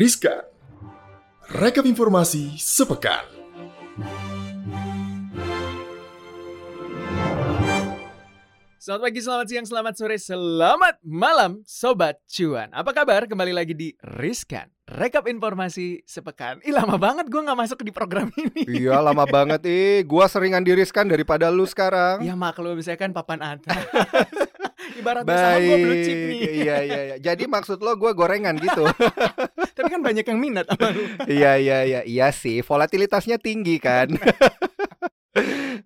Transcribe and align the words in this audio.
Riskan. 0.00 0.40
Rekap 1.60 1.84
informasi 1.84 2.56
sepekan. 2.56 3.20
Selamat 8.80 9.02
pagi, 9.04 9.20
selamat 9.20 9.46
siang, 9.52 9.66
selamat 9.68 9.94
sore, 10.00 10.16
selamat 10.16 11.04
malam 11.04 11.60
Sobat 11.68 12.16
Cuan. 12.32 12.72
Apa 12.72 12.96
kabar? 12.96 13.28
Kembali 13.28 13.52
lagi 13.52 13.76
di 13.76 13.92
Riskan 14.00 14.72
Rekap 14.90 15.30
informasi 15.30 16.02
sepekan. 16.02 16.58
Ih 16.66 16.74
lama 16.74 16.98
banget 16.98 17.30
gue 17.30 17.38
gak 17.38 17.54
masuk 17.54 17.86
di 17.86 17.94
program 17.94 18.26
ini. 18.42 18.66
Iya 18.66 18.98
lama 18.98 19.22
banget. 19.22 19.62
Ih 19.62 20.02
Gua 20.02 20.26
seringan 20.26 20.66
diriskan 20.66 21.06
daripada 21.06 21.46
lu 21.46 21.62
sekarang. 21.62 22.26
Ya 22.26 22.34
maklum 22.34 22.74
saya 22.82 22.98
kan 22.98 23.14
papan 23.14 23.38
atas. 23.38 23.78
Ibaratnya 24.98 25.30
sama 25.30 25.58
gue 25.62 25.76
blue 25.78 25.98
chip 26.02 26.18
nih. 26.18 26.40
Iya 26.66 26.76
iya 26.82 27.00
iya. 27.06 27.16
Jadi 27.22 27.46
maksud 27.46 27.78
lo 27.78 27.94
gue 27.94 28.10
gorengan 28.10 28.58
gitu. 28.58 28.82
Tapi 29.78 29.88
banyak 30.10 30.26
yang 30.26 30.40
minat 30.42 30.66
sama 30.66 30.90
lu 30.90 31.02
Iya 31.40 31.52
iya 31.62 31.78
iya 31.86 32.00
Iya 32.02 32.28
sih 32.34 32.66
Volatilitasnya 32.66 33.38
tinggi 33.38 33.78
kan 33.78 34.10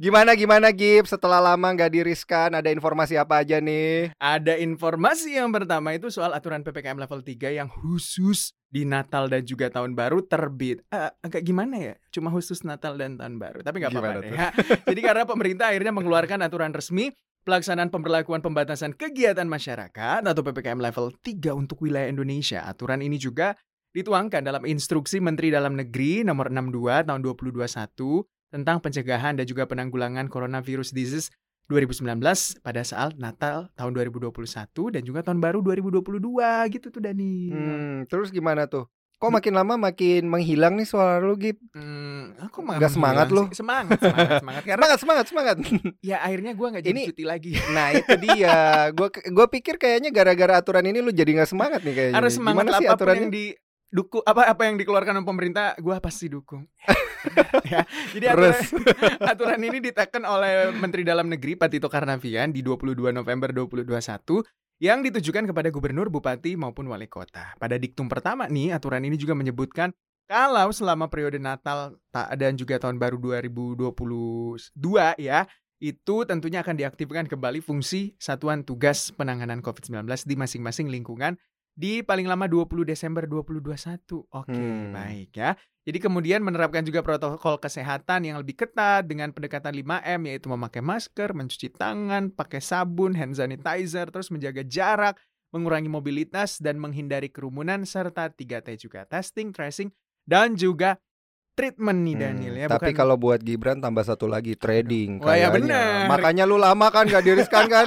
Gimana 0.01 0.33
gimana 0.35 0.73
Gip 0.73 1.05
setelah 1.05 1.39
lama 1.39 1.69
nggak 1.71 1.93
diriskan 1.93 2.51
ada 2.57 2.73
informasi 2.73 3.15
apa 3.21 3.45
aja 3.45 3.61
nih? 3.61 4.11
Ada 4.17 4.57
informasi 4.59 5.37
yang 5.37 5.53
pertama 5.53 5.93
itu 5.93 6.09
soal 6.09 6.33
aturan 6.33 6.65
PPKM 6.65 6.97
level 6.97 7.21
3 7.23 7.53
yang 7.53 7.69
khusus 7.69 8.57
di 8.73 8.83
Natal 8.89 9.31
dan 9.31 9.47
juga 9.47 9.71
Tahun 9.71 9.93
Baru 9.93 10.25
terbit. 10.25 10.83
Uh, 10.91 11.13
agak 11.23 11.47
gimana 11.47 11.77
ya? 11.79 11.95
Cuma 12.11 12.33
khusus 12.33 12.65
Natal 12.67 12.99
dan 12.99 13.21
Tahun 13.21 13.37
Baru. 13.39 13.63
Tapi 13.63 13.85
nggak 13.85 13.93
apa-apa 13.95 14.25
deh. 14.25 14.33
Ya. 14.33 14.51
Jadi 14.91 15.01
karena 15.05 15.25
pemerintah 15.29 15.71
akhirnya 15.71 15.93
mengeluarkan 15.95 16.41
aturan 16.43 16.73
resmi 16.75 17.15
pelaksanaan 17.45 17.93
pemberlakuan 17.93 18.41
pembatasan 18.41 18.97
kegiatan 18.97 19.45
masyarakat 19.45 20.25
atau 20.25 20.43
PPKM 20.43 20.81
level 20.81 21.13
3 21.21 21.53
untuk 21.53 21.85
wilayah 21.85 22.09
Indonesia. 22.09 22.65
Aturan 22.65 23.05
ini 23.05 23.21
juga 23.21 23.55
dituangkan 23.95 24.43
dalam 24.43 24.67
instruksi 24.67 25.23
Menteri 25.23 25.55
Dalam 25.55 25.79
Negeri 25.79 26.27
nomor 26.27 26.51
62 26.51 27.07
tahun 27.07 27.21
2021 27.23 27.71
tentang 28.51 28.83
pencegahan 28.83 29.39
dan 29.39 29.47
juga 29.47 29.71
penanggulangan 29.71 30.27
coronavirus 30.27 30.91
disease 30.91 31.31
2019 31.71 32.21
pada 32.61 32.83
saat 32.85 33.17
Natal 33.17 33.73
tahun 33.79 33.93
2021 33.97 34.35
dan 34.93 35.03
juga 35.07 35.25
tahun 35.25 35.41
baru 35.41 35.63
2022 35.65 36.75
gitu 36.77 36.87
tuh 36.93 37.01
Dani. 37.01 37.55
Hmm, 37.55 37.97
terus 38.11 38.29
gimana 38.29 38.69
tuh? 38.69 38.85
Kok 39.15 39.31
makin 39.41 39.55
lama 39.57 39.79
makin 39.79 40.29
menghilang 40.29 40.77
nih 40.77 40.85
suara 40.85 41.23
lu 41.23 41.39
Gip? 41.39 41.57
Hmm, 41.73 42.37
aku 42.37 42.61
Gak 42.77 42.93
semangat 42.93 43.33
lu? 43.33 43.49
Semangat, 43.57 43.97
semangat, 43.97 44.43
semangat. 44.43 44.63
Karena 44.69 44.85
semangat, 44.99 44.99
semangat, 45.01 45.25
semangat. 45.31 45.57
ya 46.13 46.21
akhirnya 46.21 46.53
gue 46.53 46.67
gak 46.77 46.85
jadi 46.85 46.99
Ini- 46.99 47.07
cuti 47.09 47.25
lagi. 47.25 47.53
Nah 47.73 47.89
itu 47.97 48.15
dia. 48.21 48.91
Gue 48.93 49.09
gua 49.33 49.47
pikir 49.49 49.81
kayaknya 49.81 50.11
gara-gara 50.13 50.61
aturan 50.61 50.85
ini 50.85 51.01
lu 51.01 51.15
jadi 51.15 51.41
nggak 51.41 51.49
semangat 51.49 51.81
nih 51.87 51.95
kayaknya. 51.97 52.17
Harus 52.21 52.37
semangat 52.37 52.69
Gimana 52.69 52.81
sih 52.83 52.87
aturannya? 52.91 53.23
yang 53.25 53.33
di 53.33 53.45
duku 53.91 54.21
apa 54.25 54.49
apa 54.51 54.63
yang 54.69 54.77
dikeluarkan 54.81 55.21
oleh 55.21 55.27
pemerintah 55.27 55.77
gue 55.79 55.97
pasti 56.03 56.27
dukung 56.29 56.67
ya 57.73 57.85
jadi 58.13 58.37
aturan, 58.37 58.57
aturan 59.21 59.61
ini 59.65 59.79
ditekan 59.81 60.25
oleh 60.29 60.73
Menteri 60.77 61.03
Dalam 61.07 61.31
Negeri 61.31 61.57
Patito 61.57 61.89
Karnavian 61.89 62.53
di 62.53 62.61
22 62.61 63.13
November 63.15 63.49
2021 63.53 64.45
yang 64.83 65.07
ditujukan 65.07 65.47
kepada 65.47 65.71
gubernur, 65.71 66.11
bupati 66.11 66.59
maupun 66.59 66.91
wali 66.91 67.07
kota. 67.07 67.55
Pada 67.57 67.79
diktum 67.79 68.11
pertama 68.11 68.51
nih, 68.51 68.75
aturan 68.75 69.07
ini 69.07 69.15
juga 69.15 69.33
menyebutkan 69.39 69.95
kalau 70.27 70.73
selama 70.73 71.07
periode 71.07 71.39
Natal 71.39 72.01
ta- 72.09 72.33
dan 72.35 72.57
juga 72.57 72.81
tahun 72.81 72.97
baru 72.99 73.21
2022 73.21 74.73
ya, 75.21 75.47
itu 75.79 76.17
tentunya 76.25 76.65
akan 76.65 76.75
diaktifkan 76.81 77.29
kembali 77.29 77.61
fungsi 77.61 78.17
Satuan 78.17 78.65
Tugas 78.65 79.13
Penanganan 79.13 79.61
COVID-19 79.61 80.09
di 80.25 80.35
masing-masing 80.35 80.89
lingkungan 80.89 81.37
di 81.75 82.07
paling 82.07 82.31
lama 82.31 82.47
20 82.47 82.87
Desember 82.87 83.27
2021. 83.27 84.23
Oke, 84.31 84.55
Hmm. 84.55 84.95
baik 84.95 85.35
ya. 85.35 85.59
Jadi 85.85 85.99
kemudian 86.01 86.41
menerapkan 86.41 86.81
juga 86.81 87.05
protokol 87.05 87.61
kesehatan 87.61 88.25
yang 88.25 88.41
lebih 88.41 88.57
ketat 88.57 89.05
dengan 89.05 89.35
pendekatan 89.37 89.75
5M 89.77 90.25
yaitu 90.25 90.49
memakai 90.49 90.81
masker, 90.81 91.37
mencuci 91.37 91.75
tangan, 91.77 92.33
pakai 92.33 92.63
sabun, 92.65 93.13
hand 93.13 93.37
sanitizer, 93.37 94.09
terus 94.09 94.33
menjaga 94.33 94.65
jarak, 94.65 95.21
mengurangi 95.53 95.93
mobilitas 95.93 96.57
dan 96.57 96.81
menghindari 96.81 97.29
kerumunan 97.29 97.85
serta 97.85 98.33
3T 98.33 98.81
juga 98.81 99.05
testing, 99.05 99.53
tracing 99.53 99.93
dan 100.25 100.57
juga 100.57 100.97
treatment 101.55 102.03
nih 102.03 102.13
Hmm, 102.13 102.23
Daniel 102.25 102.55
ya. 102.57 102.67
tapi 102.67 102.91
bukan- 102.91 102.99
kalau 102.99 103.15
buat 103.15 103.39
Gibran 103.39 103.79
tambah 103.79 104.03
satu 104.03 104.27
lagi 104.27 104.55
trading 104.55 105.19
Wah, 105.19 105.35
ya 105.35 105.49
bener. 105.49 106.07
Makanya 106.07 106.45
lu 106.45 106.55
lama 106.55 106.91
kan 106.91 107.07
gak 107.07 107.23
diriskan 107.23 107.67
kan? 107.67 107.87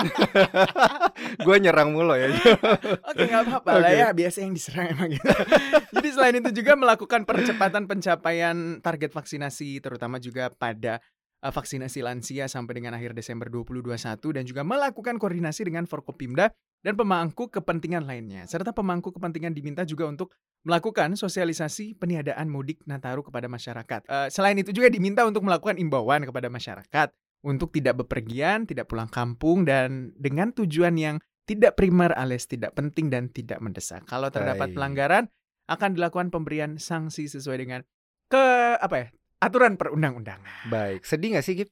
gue 1.46 1.56
nyerang 1.60 1.92
mulu 1.92 2.14
ya. 2.14 2.32
Oke 3.10 3.24
nggak 3.24 3.44
apa-apa 3.44 3.72
lah 3.78 3.90
Oke. 3.90 4.00
ya 4.00 4.08
biasa 4.12 4.38
yang 4.42 4.54
diserang 4.54 4.88
emang 4.90 5.10
gitu. 5.12 5.28
Jadi 5.96 6.08
selain 6.10 6.36
itu 6.38 6.50
juga 6.56 6.74
melakukan 6.74 7.22
percepatan 7.24 7.84
pencapaian 7.86 8.56
target 8.80 9.12
vaksinasi 9.12 9.80
terutama 9.80 10.18
juga 10.18 10.48
pada 10.50 11.04
uh, 11.42 11.52
vaksinasi 11.52 12.00
lansia 12.02 12.48
sampai 12.48 12.80
dengan 12.80 12.96
akhir 12.96 13.12
Desember 13.12 13.48
2021 13.48 13.98
dan 14.32 14.44
juga 14.44 14.62
melakukan 14.64 15.18
koordinasi 15.18 15.68
dengan 15.68 15.84
Forkopimda 15.84 16.54
dan 16.86 16.94
pemangku 16.94 17.50
kepentingan 17.50 18.06
lainnya 18.06 18.46
serta 18.46 18.72
pemangku 18.74 19.10
kepentingan 19.14 19.54
diminta 19.54 19.84
juga 19.84 20.08
untuk 20.08 20.34
melakukan 20.68 21.16
sosialisasi 21.16 21.96
peniadaan 21.96 22.52
mudik 22.52 22.84
Nataru 22.84 23.24
kepada 23.24 23.48
masyarakat. 23.48 24.04
Uh, 24.10 24.28
selain 24.28 24.58
itu 24.60 24.76
juga 24.76 24.92
diminta 24.92 25.24
untuk 25.24 25.48
melakukan 25.48 25.80
imbauan 25.80 26.28
kepada 26.28 26.52
masyarakat 26.52 27.08
untuk 27.46 27.72
tidak 27.72 28.04
bepergian, 28.04 28.68
tidak 28.68 28.92
pulang 28.92 29.08
kampung 29.08 29.64
dan 29.64 30.12
dengan 30.20 30.52
tujuan 30.52 31.00
yang 31.00 31.16
tidak 31.48 31.80
primer 31.80 32.12
alias 32.12 32.44
tidak 32.44 32.76
penting 32.76 33.08
dan 33.08 33.32
tidak 33.32 33.64
mendesak. 33.64 34.04
Kalau 34.04 34.28
terdapat 34.28 34.76
pelanggaran 34.76 35.32
akan 35.72 35.96
dilakukan 35.96 36.28
pemberian 36.28 36.76
sanksi 36.76 37.32
sesuai 37.32 37.58
dengan 37.64 37.82
ke 38.28 38.44
apa 38.76 38.96
ya? 39.00 39.08
aturan 39.38 39.78
perundang-undangan. 39.78 40.68
Baik, 40.68 41.06
sedih 41.06 41.38
gak 41.38 41.46
sih 41.46 41.56
Gip? 41.64 41.70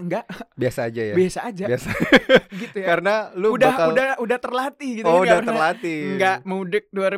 Enggak, 0.00 0.24
Biasa 0.54 0.90
aja 0.90 1.02
ya. 1.02 1.14
biasa 1.14 1.38
aja 1.46 1.64
Biasa. 1.70 1.88
gitu 2.62 2.76
ya. 2.82 2.86
Karena 2.86 3.14
lu 3.34 3.54
udah 3.54 3.70
bakal 3.70 3.88
udah 3.92 4.08
udah 4.18 4.38
terlatih 4.38 4.90
gitu 4.98 5.06
Oh, 5.06 5.22
Nggak 5.22 5.24
udah 5.24 5.40
terlatih. 5.46 6.00
Enggak 6.14 6.36
mudik 6.42 6.84
2020. 6.90 7.14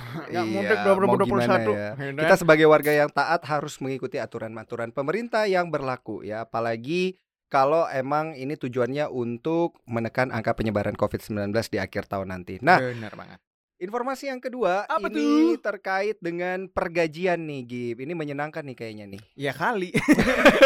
Enggak 0.30 0.30
Iya, 0.32 0.40
mudik 0.42 0.78
mau 0.78 1.14
2021. 1.16 1.26
gimana 1.26 1.54
ya. 1.58 1.90
Kita 1.96 2.26
kan. 2.26 2.38
sebagai 2.38 2.66
warga 2.66 2.92
yang 2.92 3.10
taat 3.10 3.42
harus 3.44 3.74
mengikuti 3.78 4.16
aturan-aturan 4.16 4.90
pemerintah 4.90 5.44
yang 5.44 5.68
berlaku 5.68 6.22
ya, 6.22 6.42
apalagi 6.42 7.16
kalau 7.46 7.86
emang 7.86 8.34
ini 8.34 8.58
tujuannya 8.58 9.06
untuk 9.06 9.78
menekan 9.86 10.34
angka 10.34 10.52
penyebaran 10.52 10.98
COVID-19 10.98 11.54
di 11.70 11.78
akhir 11.78 12.10
tahun 12.10 12.34
nanti. 12.34 12.58
Nah, 12.58 12.82
benar 12.82 13.14
banget. 13.14 13.38
Informasi 13.76 14.26
yang 14.26 14.38
kedua 14.38 14.84
Apa 14.84 15.06
ini 15.06 15.54
tuh? 15.54 15.62
terkait 15.62 16.16
dengan 16.18 16.64
pergajian 16.66 17.36
nih, 17.38 17.62
Gib. 17.62 17.96
Ini 17.98 18.12
menyenangkan 18.12 18.62
nih 18.62 18.74
kayaknya 18.74 19.04
nih. 19.06 19.20
Ya 19.34 19.52
kali. 19.52 19.92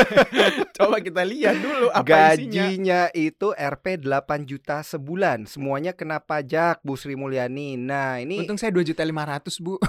Coba 0.77 0.99
kita 0.99 1.23
lihat 1.23 1.57
dulu 1.57 1.91
apa 1.91 2.07
isinya. 2.35 2.71
Gajinya 2.71 3.01
itu 3.13 3.51
Rp 3.51 3.85
8 4.01 4.15
juta 4.45 4.81
sebulan. 4.81 5.45
Semuanya 5.45 5.91
kena 5.91 6.19
pajak, 6.19 6.81
Bu 6.81 6.95
Sri 6.95 7.15
Mulyani. 7.15 7.75
Nah, 7.77 8.19
ini 8.19 8.41
Untung 8.41 8.57
saya 8.57 8.71
2 8.71 8.83
juta 8.85 9.03
500, 9.03 9.59
Bu. 9.59 9.77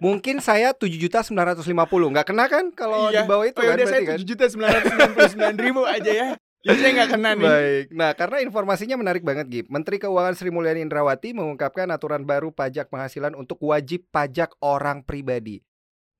mungkin 0.00 0.40
saya 0.40 0.72
7 0.72 0.88
juta 0.90 1.20
950. 1.20 1.60
Nggak 2.08 2.26
kena 2.26 2.44
kan 2.46 2.64
kalau 2.72 3.08
Iya. 3.08 3.20
di 3.20 3.28
bawah 3.28 3.44
itu 3.44 3.58
Oh, 3.58 3.64
kan 3.64 3.76
udah 3.76 3.86
saya 3.86 4.00
berarti 4.00 4.08
kan? 4.08 4.16
7 4.20 4.28
juta 4.28 4.44
999 4.48 5.60
ribu 5.60 5.82
aja 5.84 6.10
ya. 6.10 6.28
Jadi 6.60 6.78
saya 6.84 6.92
nggak 6.92 7.10
kena 7.16 7.30
nih. 7.40 7.48
Baik. 7.48 7.84
Nah, 7.96 8.10
karena 8.12 8.36
informasinya 8.44 8.96
menarik 9.00 9.24
banget, 9.24 9.46
Gip. 9.48 9.66
Menteri 9.72 9.96
Keuangan 9.96 10.36
Sri 10.36 10.52
Mulyani 10.52 10.84
Indrawati 10.84 11.32
mengungkapkan 11.32 11.88
aturan 11.88 12.28
baru 12.28 12.52
pajak 12.52 12.92
penghasilan 12.92 13.32
untuk 13.32 13.64
wajib 13.64 14.04
pajak 14.12 14.52
orang 14.60 15.00
pribadi. 15.00 15.64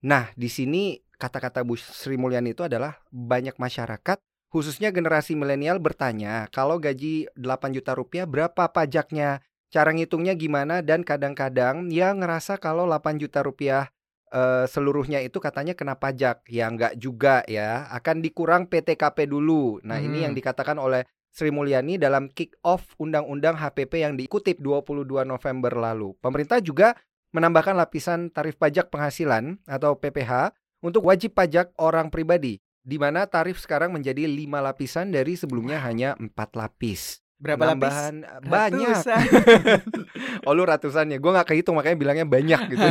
Nah, 0.00 0.32
di 0.32 0.48
sini 0.48 0.96
kata-kata 1.20 1.60
Bu 1.60 1.76
Sri 1.76 2.16
Mulyani 2.16 2.56
itu 2.56 2.64
adalah 2.64 2.96
banyak 3.12 3.60
masyarakat, 3.60 4.16
khususnya 4.48 4.88
generasi 4.88 5.36
milenial 5.36 5.76
bertanya, 5.76 6.48
kalau 6.48 6.80
gaji 6.80 7.28
8 7.36 7.76
juta 7.76 7.92
rupiah 7.92 8.24
berapa 8.24 8.72
pajaknya? 8.72 9.44
Cara 9.68 9.92
ngitungnya 9.92 10.34
gimana? 10.41 10.80
Dan 10.80 11.04
kadang-kadang 11.04 11.92
yang 11.92 12.24
ngerasa 12.24 12.56
kalau 12.56 12.88
8 12.88 13.20
juta 13.20 13.44
rupiah 13.44 13.92
eh, 14.30 14.65
seluruhnya 14.71 15.21
itu 15.21 15.38
katanya 15.42 15.74
kena 15.74 15.98
pajak. 15.98 16.47
Ya 16.48 16.71
enggak 16.71 16.97
juga 16.97 17.42
ya, 17.47 17.91
akan 17.91 18.22
dikurang 18.22 18.66
PTKP 18.71 19.27
dulu. 19.30 19.82
Nah, 19.82 19.98
ini 19.98 20.22
Hmm. 20.22 20.24
yang 20.30 20.34
dikatakan 20.34 20.78
oleh 20.78 21.04
Sri 21.30 21.54
Mulyani 21.54 21.94
dalam 21.94 22.27
kick 22.27 22.59
off 22.66 22.94
Undang-Undang 22.98 23.54
HPP 23.54 24.03
yang 24.03 24.18
dikutip 24.18 24.59
22 24.59 25.22
November 25.22 25.71
lalu. 25.71 26.18
Pemerintah 26.18 26.59
juga 26.59 26.98
menambahkan 27.30 27.78
lapisan 27.78 28.34
tarif 28.34 28.59
pajak 28.59 28.91
penghasilan 28.91 29.62
atau 29.71 29.94
PPH 29.94 30.50
untuk 30.82 31.06
wajib 31.06 31.38
pajak 31.38 31.71
orang 31.78 32.10
pribadi 32.10 32.59
di 32.80 32.97
mana 32.98 33.28
tarif 33.30 33.60
sekarang 33.62 33.94
menjadi 33.94 34.27
lima 34.27 34.59
lapisan 34.59 35.15
dari 35.15 35.38
sebelumnya 35.38 35.78
hanya 35.84 36.18
empat 36.18 36.59
lapis. 36.59 37.22
Berapa 37.41 37.72
lapis? 37.72 37.89
Penambahan 37.89 38.15
eh, 38.21 38.41
banyak. 38.45 38.97
Ratusan. 39.01 39.25
Oh 40.48 40.53
lu 40.57 40.65
ratusan 40.65 41.13
ya. 41.13 41.19
Gue 41.21 41.33
nggak 41.33 41.48
kehitung 41.53 41.77
makanya 41.77 41.97
bilangnya 41.97 42.27
banyak 42.28 42.60
gitu. 42.77 42.89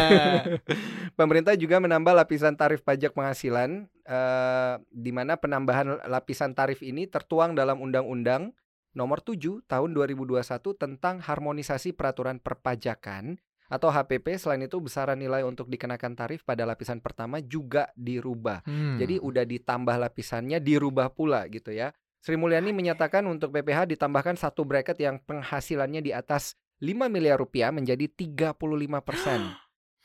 Pemerintah 1.20 1.54
juga 1.58 1.82
menambah 1.82 2.14
lapisan 2.14 2.58
tarif 2.58 2.82
pajak 2.82 3.14
penghasilan 3.14 3.86
eh, 4.06 4.74
di 4.90 5.12
mana 5.14 5.38
penambahan 5.38 6.02
lapisan 6.10 6.58
tarif 6.58 6.82
ini 6.82 7.06
tertuang 7.06 7.54
dalam 7.54 7.82
Undang-Undang 7.82 8.54
Nomor 8.98 9.22
7 9.22 9.70
Tahun 9.70 9.90
2021 9.94 10.42
tentang 10.74 11.22
harmonisasi 11.22 11.94
peraturan 11.94 12.42
perpajakan 12.42 13.38
atau 13.70 13.90
HPP. 13.94 14.42
Selain 14.42 14.66
itu 14.66 14.82
besaran 14.82 15.22
nilai 15.22 15.46
untuk 15.46 15.70
dikenakan 15.70 16.18
tarif 16.18 16.42
pada 16.42 16.66
lapisan 16.66 16.98
pertama 16.98 17.38
juga 17.40 17.94
dirubah. 17.94 18.66
Hmm. 18.66 18.98
Jadi 18.98 19.22
udah 19.22 19.46
ditambah 19.46 19.96
lapisannya 20.10 20.58
dirubah 20.58 21.14
pula 21.14 21.46
gitu 21.48 21.70
ya. 21.70 21.94
Sri 22.20 22.36
Mulyani 22.36 22.70
menyatakan 22.70 23.24
untuk 23.24 23.50
PPH 23.50 23.88
ditambahkan 23.90 24.36
satu 24.36 24.64
bracket 24.64 25.00
yang 25.00 25.20
penghasilannya 25.20 26.00
di 26.00 26.12
atas 26.12 26.54
5 26.78 27.08
miliar 27.08 27.36
rupiah 27.36 27.72
menjadi 27.72 28.08
35 28.08 28.60
persen. 29.00 29.40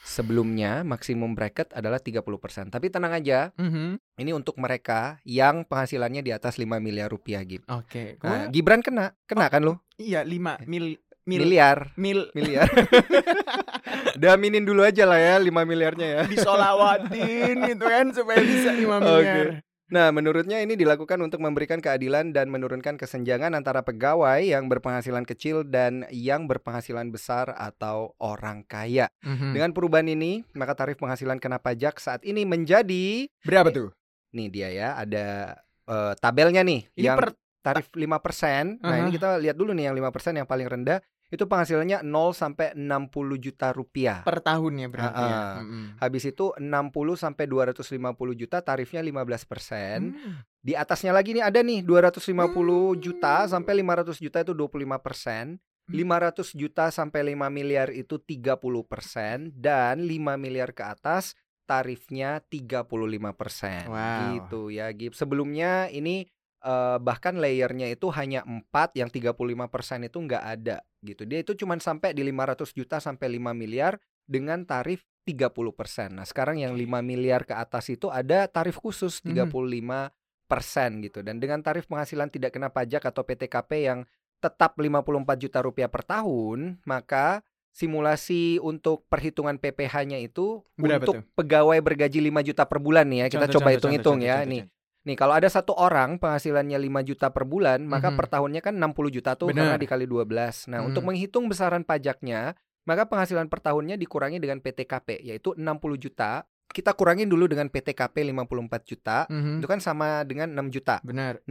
Sebelumnya 0.05 0.83
maksimum 0.83 1.33
bracket 1.33 1.73
adalah 1.73 1.97
30 1.97 2.21
persen. 2.37 2.69
Tapi 2.69 2.87
tenang 2.87 3.15
aja, 3.15 3.51
Mhm. 3.57 3.99
ini 4.17 4.31
untuk 4.31 4.59
mereka 4.59 5.17
yang 5.23 5.65
penghasilannya 5.65 6.21
di 6.21 6.31
atas 6.31 6.55
5 6.55 6.77
miliar 6.79 7.09
rupiah 7.09 7.41
Gib. 7.41 7.65
Oke. 7.67 8.21
Nah, 8.21 8.47
Gua- 8.47 8.51
Gibran 8.53 8.81
kena, 8.81 9.17
kena 9.25 9.47
kan 9.49 9.63
lu? 9.63 9.75
iya 9.97 10.21
5 10.21 10.61
mil 10.65 10.99
mil 11.25 11.41
Miliar, 11.41 11.97
mil 11.97 12.29
miliar. 12.31 12.69
Udah 14.15 14.37
aminin 14.37 14.63
dulu 14.63 14.85
aja 14.85 15.03
lah 15.03 15.17
ya 15.17 15.35
5 15.41 15.65
miliarnya 15.65 16.07
ya. 16.07 16.21
disolawatin 16.29 17.65
gitu 17.65 17.85
kan 17.85 18.13
supaya 18.13 18.39
bisa 18.39 18.71
5 18.71 19.01
miliar. 19.01 19.65
Nah, 19.93 20.09
menurutnya 20.09 20.65
ini 20.65 20.81
dilakukan 20.81 21.21
untuk 21.21 21.45
memberikan 21.45 21.77
keadilan 21.77 22.33
dan 22.33 22.49
menurunkan 22.49 22.97
kesenjangan 22.97 23.53
antara 23.53 23.85
pegawai 23.85 24.41
yang 24.41 24.65
berpenghasilan 24.73 25.29
kecil 25.29 25.61
dan 25.61 26.09
yang 26.09 26.49
berpenghasilan 26.49 27.13
besar 27.13 27.53
atau 27.53 28.17
orang 28.17 28.65
kaya. 28.65 29.13
Mhm. 29.21 29.53
Dengan 29.53 29.71
perubahan 29.77 30.09
ini, 30.09 30.41
maka 30.57 30.73
tarif 30.73 30.97
penghasilan 30.97 31.37
kena 31.37 31.61
pajak 31.61 32.01
saat 32.01 32.25
ini 32.25 32.49
menjadi 32.49 33.29
Berapa 33.45 33.69
tuh? 33.69 33.93
nih 34.33 34.49
dia 34.49 34.69
ya, 34.73 34.89
ada 34.97 35.59
eh, 35.85 36.13
tabelnya 36.17 36.65
nih 36.65 36.89
Ini 36.97 37.05
yang 37.13 37.21
per 37.21 37.37
tarif 37.65 37.89
5%. 37.97 38.81
Nah, 38.85 38.97
ini 39.05 39.11
kita 39.17 39.41
lihat 39.41 39.57
dulu 39.57 39.73
nih 39.73 39.89
yang 39.89 39.97
5% 39.97 40.37
yang 40.37 40.49
paling 40.49 40.69
rendah 40.69 41.01
itu 41.33 41.45
penghasilannya 41.45 42.05
0 42.05 42.33
sampai 42.33 42.77
60 42.77 43.37
juta 43.37 43.73
rupiah. 43.73 44.21
per 44.23 44.39
tahun 44.39 44.85
ya 44.85 44.89
berarti 44.93 45.25
ya. 45.25 45.35
Ah, 45.35 45.41
ah. 45.41 45.63
Mhm. 45.65 45.85
Habis 45.99 46.25
itu 46.29 46.53
60 46.55 47.17
sampai 47.17 47.45
250 47.47 48.35
juta 48.35 48.61
tarifnya 48.61 49.01
15%. 49.01 50.15
Hmm. 50.15 50.45
Di 50.61 50.73
atasnya 50.73 51.13
lagi 51.13 51.35
nih 51.35 51.45
ada 51.45 51.61
nih 51.61 51.81
250 51.83 52.95
Hmm. 52.95 53.01
juta 53.01 53.45
sampai 53.49 53.73
500 53.81 54.17
juta 54.19 54.41
itu 54.41 54.53
25%. 54.55 55.59
500 55.85 56.57
juta 56.57 56.89
sampai 56.89 57.37
5 57.37 57.53
miliar 57.53 57.93
itu 57.93 58.17
30% 58.17 59.53
dan 59.53 60.01
5 60.01 60.41
miliar 60.41 60.73
ke 60.73 60.81
atas 60.81 61.37
tarifnya 61.65 62.41
35%. 62.49 63.89
Wow. 63.89 64.29
Gitu 64.33 64.61
ya, 64.73 64.89
Gib. 64.93 65.13
Sebelumnya 65.13 65.89
ini 65.89 66.25
eh, 66.65 66.99
bahkan 66.99 67.37
layernya 67.37 67.93
itu 67.93 68.09
hanya 68.11 68.41
4 68.43 68.97
yang 68.97 69.13
35% 69.13 70.09
itu 70.09 70.17
nggak 70.19 70.41
ada 70.43 70.81
gitu. 71.05 71.29
Dia 71.29 71.45
itu 71.45 71.53
cuma 71.55 71.77
sampai 71.77 72.17
di 72.17 72.25
500 72.25 72.73
juta 72.73 72.97
sampai 72.99 73.37
5 73.37 73.53
miliar 73.53 74.01
dengan 74.25 74.65
tarif 74.65 75.05
30%. 75.29 76.17
Nah, 76.17 76.25
sekarang 76.25 76.61
yang 76.61 76.73
5 76.73 77.01
miliar 77.01 77.45
ke 77.45 77.53
atas 77.53 77.93
itu 77.93 78.09
ada 78.09 78.49
tarif 78.49 78.81
khusus 78.81 79.21
Mhm. 79.21 79.29
35% 79.33 81.01
gitu. 81.05 81.21
Dan 81.25 81.41
dengan 81.41 81.61
tarif 81.61 81.85
penghasilan 81.89 82.29
tidak 82.29 82.53
kena 82.57 82.69
pajak 82.69 83.05
atau 83.05 83.25
PTKP 83.25 83.71
yang 83.89 84.01
tetap 84.41 84.77
54 84.77 85.41
juta 85.41 85.65
rupiah 85.65 85.89
per 85.89 86.05
tahun, 86.05 86.81
maka 86.85 87.41
simulasi 87.75 88.63
untuk 88.63 89.03
perhitungan 89.11 89.59
PPh-nya 89.59 90.21
itu 90.23 90.63
Berapa 90.79 91.03
untuk 91.03 91.15
tuh? 91.19 91.23
pegawai 91.35 91.79
bergaji 91.83 92.23
5 92.23 92.41
juta 92.45 92.63
per 92.69 92.79
bulan 92.79 93.09
nih 93.11 93.27
ya. 93.27 93.27
Kita 93.29 93.47
Contoh, 93.49 93.59
coba 93.59 93.69
hitung-hitung 93.75 94.19
ya. 94.23 94.37
contoh, 94.45 94.51
nih. 94.53 94.63
Nih 95.05 95.15
kalau 95.15 95.37
ada 95.37 95.47
satu 95.47 95.77
orang 95.77 96.17
penghasilannya 96.17 96.81
5 96.81 97.05
juta 97.05 97.29
per 97.29 97.45
bulan, 97.45 97.85
maka 97.85 98.09
Mhm. 98.09 98.17
per 98.17 98.27
tahunnya 98.33 98.61
kan 98.65 98.75
60 98.75 99.13
juta 99.13 99.37
tuh 99.37 99.53
Benar. 99.53 99.77
karena 99.77 99.77
dikali 99.77 100.07
12. 100.09 100.65
Nah, 100.73 100.81
untuk 100.81 101.05
Mhm. 101.05 101.09
menghitung 101.13 101.45
besaran 101.45 101.85
pajaknya, 101.85 102.57
maka 102.89 103.05
penghasilan 103.05 103.53
per 103.53 103.61
tahunnya 103.61 104.01
dikurangi 104.01 104.41
dengan 104.41 104.65
PTKP 104.65 105.21
yaitu 105.21 105.53
60 105.57 106.01
juta. 106.01 106.49
Kita 106.73 106.97
kurangin 106.97 107.29
dulu 107.29 107.45
dengan 107.47 107.69
PTKP 107.69 108.25
54 108.25 108.83
juta. 108.89 109.29
Mhm. 109.29 109.61
Itu 109.61 109.69
kan 109.69 109.79
sama 109.79 110.25
dengan 110.25 110.51
6 110.51 110.73
juta. 110.73 111.05
Benar. 111.05 111.45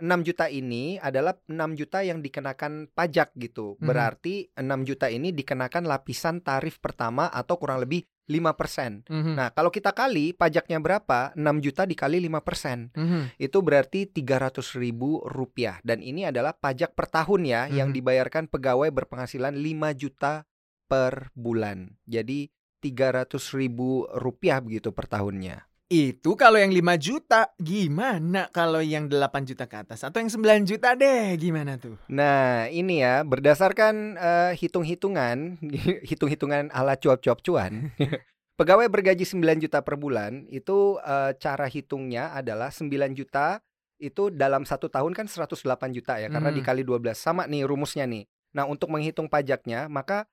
6 0.00 0.24
juta 0.24 0.48
ini 0.48 0.96
adalah 0.96 1.36
6 1.44 1.76
juta 1.76 2.00
yang 2.00 2.24
dikenakan 2.24 2.88
pajak 2.88 3.36
gitu. 3.36 3.76
Mhm. 3.76 3.84
Berarti 3.84 4.48
6 4.56 4.86
juta 4.88 5.12
ini 5.12 5.34
dikenakan 5.34 5.84
lapisan 5.84 6.40
tarif 6.40 6.80
pertama 6.80 7.28
atau 7.28 7.60
kurang 7.60 7.84
lebih 7.84 8.08
5%. 8.30 9.10
Mhm. 9.10 9.34
Nah, 9.34 9.50
kalau 9.50 9.74
kita 9.74 9.90
kali 9.90 10.30
pajaknya 10.30 10.78
berapa? 10.78 11.34
6 11.34 11.58
juta 11.58 11.82
dikali 11.82 12.22
5%. 12.22 12.94
Mhm. 12.94 13.34
Itu 13.42 13.58
berarti 13.66 14.06
300 14.06 14.78
ribu 14.78 15.18
rupiah. 15.26 15.82
Dan 15.82 15.98
ini 16.00 16.30
adalah 16.30 16.54
pajak 16.54 16.94
per 16.94 17.10
tahun 17.10 17.42
ya 17.42 17.66
yang 17.66 17.90
Mhm. 17.90 17.96
dibayarkan 17.98 18.44
pegawai 18.46 18.94
berpenghasilan 18.94 19.58
5 19.58 19.90
juta 19.90 20.46
per 20.86 21.34
bulan. 21.34 21.98
Jadi 22.06 22.46
300 22.78 23.52
ribu 23.52 24.06
rupiah 24.14 24.62
begitu 24.62 24.94
per 24.94 25.10
tahunnya. 25.10 25.69
Itu 25.90 26.38
kalau 26.38 26.54
yang 26.54 26.70
5 26.70 26.94
juta, 27.02 27.50
gimana 27.58 28.46
kalau 28.54 28.78
yang 28.78 29.10
8 29.10 29.42
juta 29.42 29.66
ke 29.66 29.74
atas 29.74 30.06
atau 30.06 30.22
yang 30.22 30.30
9 30.30 30.62
juta 30.62 30.94
deh, 30.94 31.34
gimana 31.34 31.82
tuh? 31.82 31.98
Nah, 32.06 32.70
ini 32.70 33.02
ya 33.02 33.26
berdasarkan 33.26 34.14
eh, 34.14 34.52
hitung-hitungan, 34.54 35.58
hitung-hitungan 36.10 36.70
ala 36.70 36.94
cuap-cuap 36.94 37.42
cuan. 37.42 37.90
Pegawai 38.62 38.86
bergaji 38.86 39.26
9 39.26 39.42
juta 39.66 39.82
per 39.82 39.98
bulan 39.98 40.46
itu 40.46 40.94
eh, 41.02 41.34
cara 41.42 41.66
hitungnya 41.66 42.38
adalah 42.38 42.70
9 42.70 42.86
juta 43.18 43.58
itu 43.98 44.30
dalam 44.30 44.62
satu 44.62 44.86
tahun 44.86 45.10
kan 45.10 45.26
108 45.26 45.58
juta 45.90 46.22
ya 46.22 46.30
karena 46.30 46.54
Hmm. 46.54 46.58
dikali 46.62 46.86
12 46.86 47.18
sama 47.18 47.50
nih 47.50 47.66
rumusnya 47.66 48.06
nih. 48.06 48.30
Nah, 48.54 48.62
untuk 48.70 48.94
menghitung 48.94 49.26
pajaknya 49.26 49.90
maka 49.90 50.30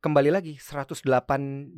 kembali 0.00 0.30
lagi 0.30 0.54
108 0.60 1.02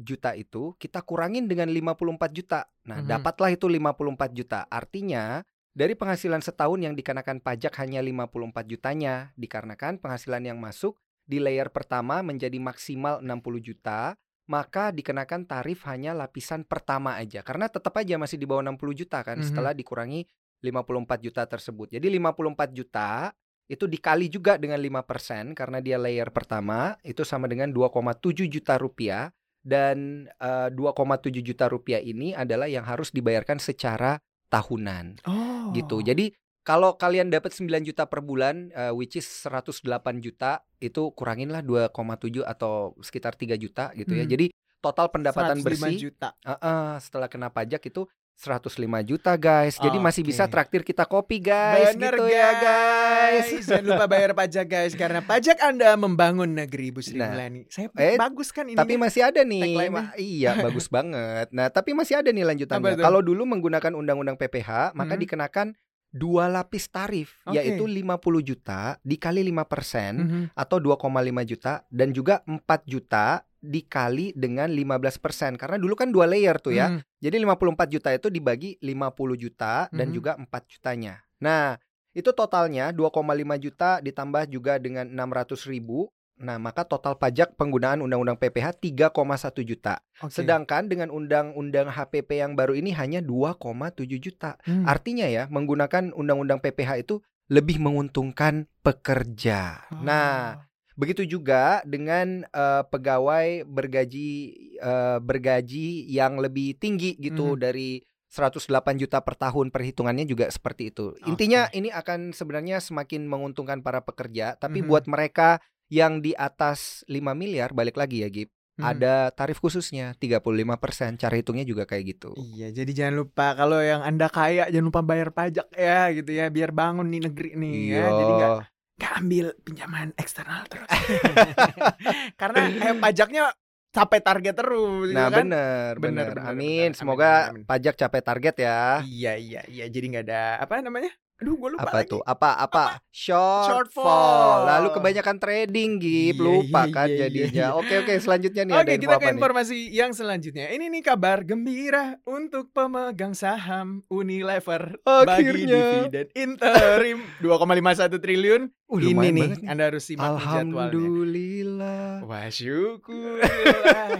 juta 0.02 0.34
itu 0.34 0.74
kita 0.76 1.00
kurangin 1.02 1.46
dengan 1.48 1.70
54 1.70 2.30
juta. 2.34 2.68
Nah, 2.84 3.00
Mhm. 3.00 3.08
dapatlah 3.08 3.50
itu 3.54 3.66
54 3.68 4.30
juta. 4.34 4.66
Artinya 4.68 5.42
dari 5.72 5.94
penghasilan 5.94 6.42
setahun 6.42 6.80
yang 6.82 6.94
dikenakan 6.98 7.38
pajak 7.40 7.72
hanya 7.78 8.02
54 8.02 8.66
jutanya 8.66 9.30
dikarenakan 9.38 10.02
penghasilan 10.02 10.42
yang 10.44 10.58
masuk 10.58 10.98
di 11.28 11.38
layer 11.38 11.68
pertama 11.68 12.24
menjadi 12.24 12.56
maksimal 12.58 13.20
60 13.20 13.60
juta, 13.60 14.16
maka 14.48 14.88
dikenakan 14.90 15.44
tarif 15.44 15.84
hanya 15.84 16.16
lapisan 16.16 16.64
pertama 16.64 17.20
aja 17.20 17.44
karena 17.44 17.68
tetap 17.68 17.92
aja 18.00 18.16
masih 18.16 18.40
di 18.40 18.48
bawah 18.48 18.64
60 18.64 18.96
juta 18.96 19.20
kan 19.20 19.36
Mhm. 19.38 19.44
setelah 19.52 19.72
dikurangi 19.76 20.24
54 20.64 21.20
juta 21.22 21.44
tersebut. 21.46 21.94
Jadi 21.94 22.08
54 22.10 22.72
juta 22.74 23.30
itu 23.68 23.84
dikali 23.84 24.26
juga 24.26 24.56
dengan 24.56 24.80
5% 24.80 25.52
karena 25.52 25.78
dia 25.78 26.00
layer 26.00 26.32
pertama 26.32 26.96
itu 27.04 27.20
sama 27.22 27.44
dengan 27.46 27.68
2,7 27.68 28.48
juta 28.48 28.80
rupiah 28.80 29.28
dan 29.60 30.24
eh, 30.40 30.68
2,7 30.72 31.28
juta 31.44 31.68
rupiah 31.68 32.00
ini 32.00 32.32
adalah 32.32 32.64
yang 32.64 32.82
harus 32.82 33.12
dibayarkan 33.12 33.60
secara 33.60 34.16
tahunan 34.48 35.20
Oh. 35.28 35.68
gitu. 35.76 36.00
Jadi 36.00 36.32
kalau 36.64 36.96
kalian 36.96 37.28
dapat 37.28 37.52
9 37.52 37.84
juta 37.84 38.08
per 38.08 38.20
bulan 38.20 38.72
eh, 38.72 38.92
which 38.92 39.16
is 39.16 39.24
108 39.24 39.84
juta 40.18 40.64
itu 40.80 41.12
kuranginlah 41.12 41.60
2,7 41.60 42.44
atau 42.44 42.96
sekitar 43.00 43.36
3 43.36 43.56
juta 43.56 43.92
gitu 43.92 44.16
ya. 44.16 44.24
Hmm. 44.24 44.32
Jadi 44.32 44.46
total 44.78 45.12
pendapatan 45.12 45.60
105 45.60 45.64
bersih 45.64 45.96
juta. 46.08 46.32
eh, 46.40 46.52
eh, 46.54 46.92
setelah 47.00 47.28
kena 47.28 47.52
pajak 47.52 47.84
itu 47.84 48.08
105 48.38 48.78
juta 49.02 49.34
guys. 49.34 49.74
Jadi 49.76 49.98
masih 49.98 50.22
bisa 50.22 50.46
traktir 50.46 50.86
kita 50.86 51.02
kopi 51.04 51.42
guys 51.42 51.90
Bener, 51.92 52.14
gitu 52.14 52.30
ya 52.30 52.50
guys. 52.54 53.50
Jangan 53.66 53.84
lupa 53.84 54.06
bayar 54.06 54.30
pajak 54.30 54.62
guys 54.64 54.94
karena 54.94 55.18
pajak 55.18 55.58
Anda 55.58 55.98
membangun 55.98 56.54
negeri 56.54 56.94
Bu 56.94 57.02
Sri 57.02 57.18
Nah, 57.18 57.34
Mulyani. 57.34 57.66
Saya 57.66 57.90
eh, 57.98 58.14
bagus 58.14 58.54
kan 58.54 58.70
ini. 58.70 58.78
Tapi 58.78 58.94
masih 58.94 59.26
ada 59.26 59.42
nih. 59.42 59.90
Ma- 59.90 60.14
iya, 60.14 60.54
bagus 60.70 60.86
banget. 60.86 61.50
Nah, 61.50 61.66
tapi 61.66 61.98
masih 61.98 62.22
ada 62.22 62.30
nih 62.30 62.46
lanjutannya. 62.46 62.94
Kalau 62.94 63.18
dulu 63.18 63.42
menggunakan 63.42 63.90
undang-undang 63.90 64.38
PPH, 64.38 64.94
maka 64.94 65.18
Hmm. 65.18 65.22
dikenakan 65.26 65.68
dua 66.08 66.48
lapis 66.48 66.88
tarif, 66.88 67.42
Oke. 67.44 67.58
yaitu 67.58 67.84
50 67.84 68.16
juta 68.40 68.96
dikali 69.02 69.42
5% 69.44 70.14
Mhm. 70.16 70.42
atau 70.54 70.78
2,5 70.78 71.42
juta 71.44 71.82
dan 71.90 72.14
juga 72.14 72.40
4 72.46 72.86
juta 72.86 73.42
dikali 73.58 74.32
dengan 74.34 74.70
15% 74.70 75.58
karena 75.58 75.76
dulu 75.76 75.94
kan 75.98 76.10
dua 76.10 76.26
layer 76.30 76.56
tuh 76.58 76.72
ya. 76.72 76.94
Mhm. 76.94 77.00
Jadi 77.18 77.36
54 77.42 77.88
juta 77.90 78.08
itu 78.14 78.28
dibagi 78.30 78.78
50 78.78 79.34
juta 79.34 79.90
dan 79.90 80.08
Mhm. 80.10 80.14
juga 80.14 80.32
4 80.38 80.62
jutanya. 80.70 81.20
Nah, 81.42 81.74
itu 82.14 82.30
totalnya 82.30 82.90
2,5 82.90 83.58
juta 83.58 83.98
ditambah 83.98 84.46
juga 84.48 84.78
dengan 84.78 85.06
600 85.10 85.66
ribu. 85.66 86.10
Nah, 86.38 86.54
maka 86.54 86.86
total 86.86 87.18
pajak 87.18 87.58
penggunaan 87.58 87.98
Undang-Undang 87.98 88.38
PPH 88.38 88.78
3,1 88.78 89.66
juta. 89.66 89.98
Oke. 90.22 90.38
Sedangkan 90.38 90.86
dengan 90.86 91.10
Undang-Undang 91.10 91.90
HPP 91.90 92.38
yang 92.38 92.54
baru 92.54 92.78
ini 92.78 92.94
hanya 92.94 93.18
2,7 93.18 94.22
juta. 94.22 94.54
Hmm. 94.62 94.86
Artinya 94.86 95.26
ya, 95.26 95.50
menggunakan 95.50 96.14
Undang-Undang 96.14 96.62
PPH 96.62 97.02
itu 97.02 97.18
lebih 97.50 97.82
menguntungkan 97.82 98.70
pekerja. 98.86 99.88
Nah, 99.90 100.62
Oh. 100.62 100.67
Begitu 100.98 101.38
juga 101.38 101.78
dengan 101.86 102.42
eh, 102.44 102.82
pegawai 102.84 103.62
bergaji 103.62 104.30
eh, 104.76 105.18
bergaji 105.22 106.10
yang 106.10 106.42
lebih 106.42 106.74
tinggi 106.74 107.14
gitu 107.16 107.54
Mhm. 107.54 107.62
dari 107.62 108.02
108 108.28 108.98
juta 108.98 109.22
per 109.24 109.38
tahun 109.38 109.72
perhitungannya 109.72 110.26
juga 110.26 110.50
seperti 110.50 110.92
itu. 110.92 111.16
Intinya 111.24 111.70
ini 111.72 111.88
akan 111.88 112.36
sebenarnya 112.36 112.82
semakin 112.82 113.24
menguntungkan 113.24 113.80
para 113.80 114.04
pekerja, 114.04 114.58
tapi 114.58 114.84
Mhm. 114.84 114.88
buat 114.90 115.04
mereka 115.08 115.62
yang 115.88 116.20
di 116.20 116.36
atas 116.36 117.00
5 117.08 117.32
miliar 117.32 117.72
balik 117.72 117.96
lagi 117.96 118.20
ya 118.20 118.28
Gip. 118.28 118.50
Hmm. 118.78 118.94
ada 118.94 119.34
tarif 119.34 119.58
khususnya 119.58 120.14
35%. 120.14 121.18
Cara 121.18 121.34
hitungnya 121.34 121.66
juga 121.66 121.82
kayak 121.82 122.14
gitu. 122.14 122.30
Iya, 122.38 122.70
jadi 122.70 122.86
jangan 122.94 123.26
lupa 123.26 123.58
kalau 123.58 123.82
yang 123.82 124.06
Anda 124.06 124.30
kaya 124.30 124.70
jangan 124.70 124.94
lupa 124.94 125.02
bayar 125.02 125.34
pajak 125.34 125.66
ya 125.74 126.14
gitu 126.14 126.30
ya 126.30 126.46
biar 126.46 126.70
bangun 126.70 127.10
nih 127.10 127.26
negeri 127.26 127.58
nih 127.58 127.74
ya. 127.90 128.06
Jadi 128.14 128.32
nggak 128.38 128.52
Iya. 128.54 128.77
Nggak 128.98 129.12
ambil 129.14 129.46
pinjaman 129.62 130.10
eksternal 130.18 130.66
terus. 130.66 130.90
Karena 132.40 132.60
eh, 132.90 132.94
pajaknya 132.98 133.44
sampai 133.88 134.18
target 134.20 134.54
terus 134.54 135.08
Nah, 135.10 135.26
ya 135.26 135.32
kan? 135.32 135.46
bener, 135.46 135.90
Bener, 135.96 136.28
bener. 136.28 136.28
bener, 136.34 136.50
Amin. 136.50 136.90
bener. 136.90 136.98
Semoga 136.98 137.26
Amin, 137.26 137.38
amin, 137.48 137.62
amin. 137.62 137.62
pajak 137.64 137.94
capai 137.96 138.20
target 138.20 138.54
ya. 138.58 138.78
Iya, 139.00 139.32
iya, 139.38 139.60
iya. 139.66 139.84
Jadi 139.88 140.04
nggak 140.12 140.24
ada 140.28 140.42
apa 140.60 140.82
namanya? 140.82 141.10
Aduh, 141.38 141.54
gue 141.54 141.70
lupa 141.70 141.82
Apa 141.84 141.96
lagi. 141.96 142.10
tuh? 142.10 142.20
Apa 142.20 142.50
apa? 142.58 142.84
Shortfall. 143.08 143.70
Shortfall. 143.94 144.58
Lalu 144.66 144.88
kebanyakan 144.90 145.36
trading, 145.36 145.90
Gip. 145.96 146.34
Iya, 146.34 146.42
Lupa 146.42 146.82
iya, 146.82 146.90
kan 146.92 147.06
iya, 147.06 147.18
jadinya. 147.20 147.46
iya. 147.64 147.68
Oke, 147.72 147.94
oke. 147.96 148.10
Selanjutnya 148.16 148.62
nih 148.64 148.74
Oke, 148.74 148.80
ada 148.80 148.90
info 148.90 149.00
kita 149.00 149.12
apa 149.12 149.20
ke 149.20 149.24
nih? 149.24 149.36
informasi 149.36 149.76
yang 149.88 150.10
selanjutnya. 150.10 150.66
Ini 150.68 150.84
nih 150.88 150.98
kabar 151.00 151.38
gembira 151.42 152.04
untuk 152.24 152.68
pemegang 152.68 153.32
saham 153.32 154.02
Unilever 154.08 154.98
bagi 155.00 155.46
Akhirnya. 155.46 155.82
dividen 156.02 156.26
interim 156.34 157.18
2,51 157.46 158.18
triliun. 158.18 158.62
Uh, 158.88 158.98
Ini 158.98 159.12
nih, 159.30 159.30
banget 159.38 159.58
nih. 159.60 159.68
Anda 159.68 159.84
harus 159.86 160.02
simak 160.02 160.24
nih 160.24 160.42
jadwalnya. 160.42 160.90
Alhamdulillah. 160.90 162.10
Wah 162.24 162.48
syukurlah 162.48 163.52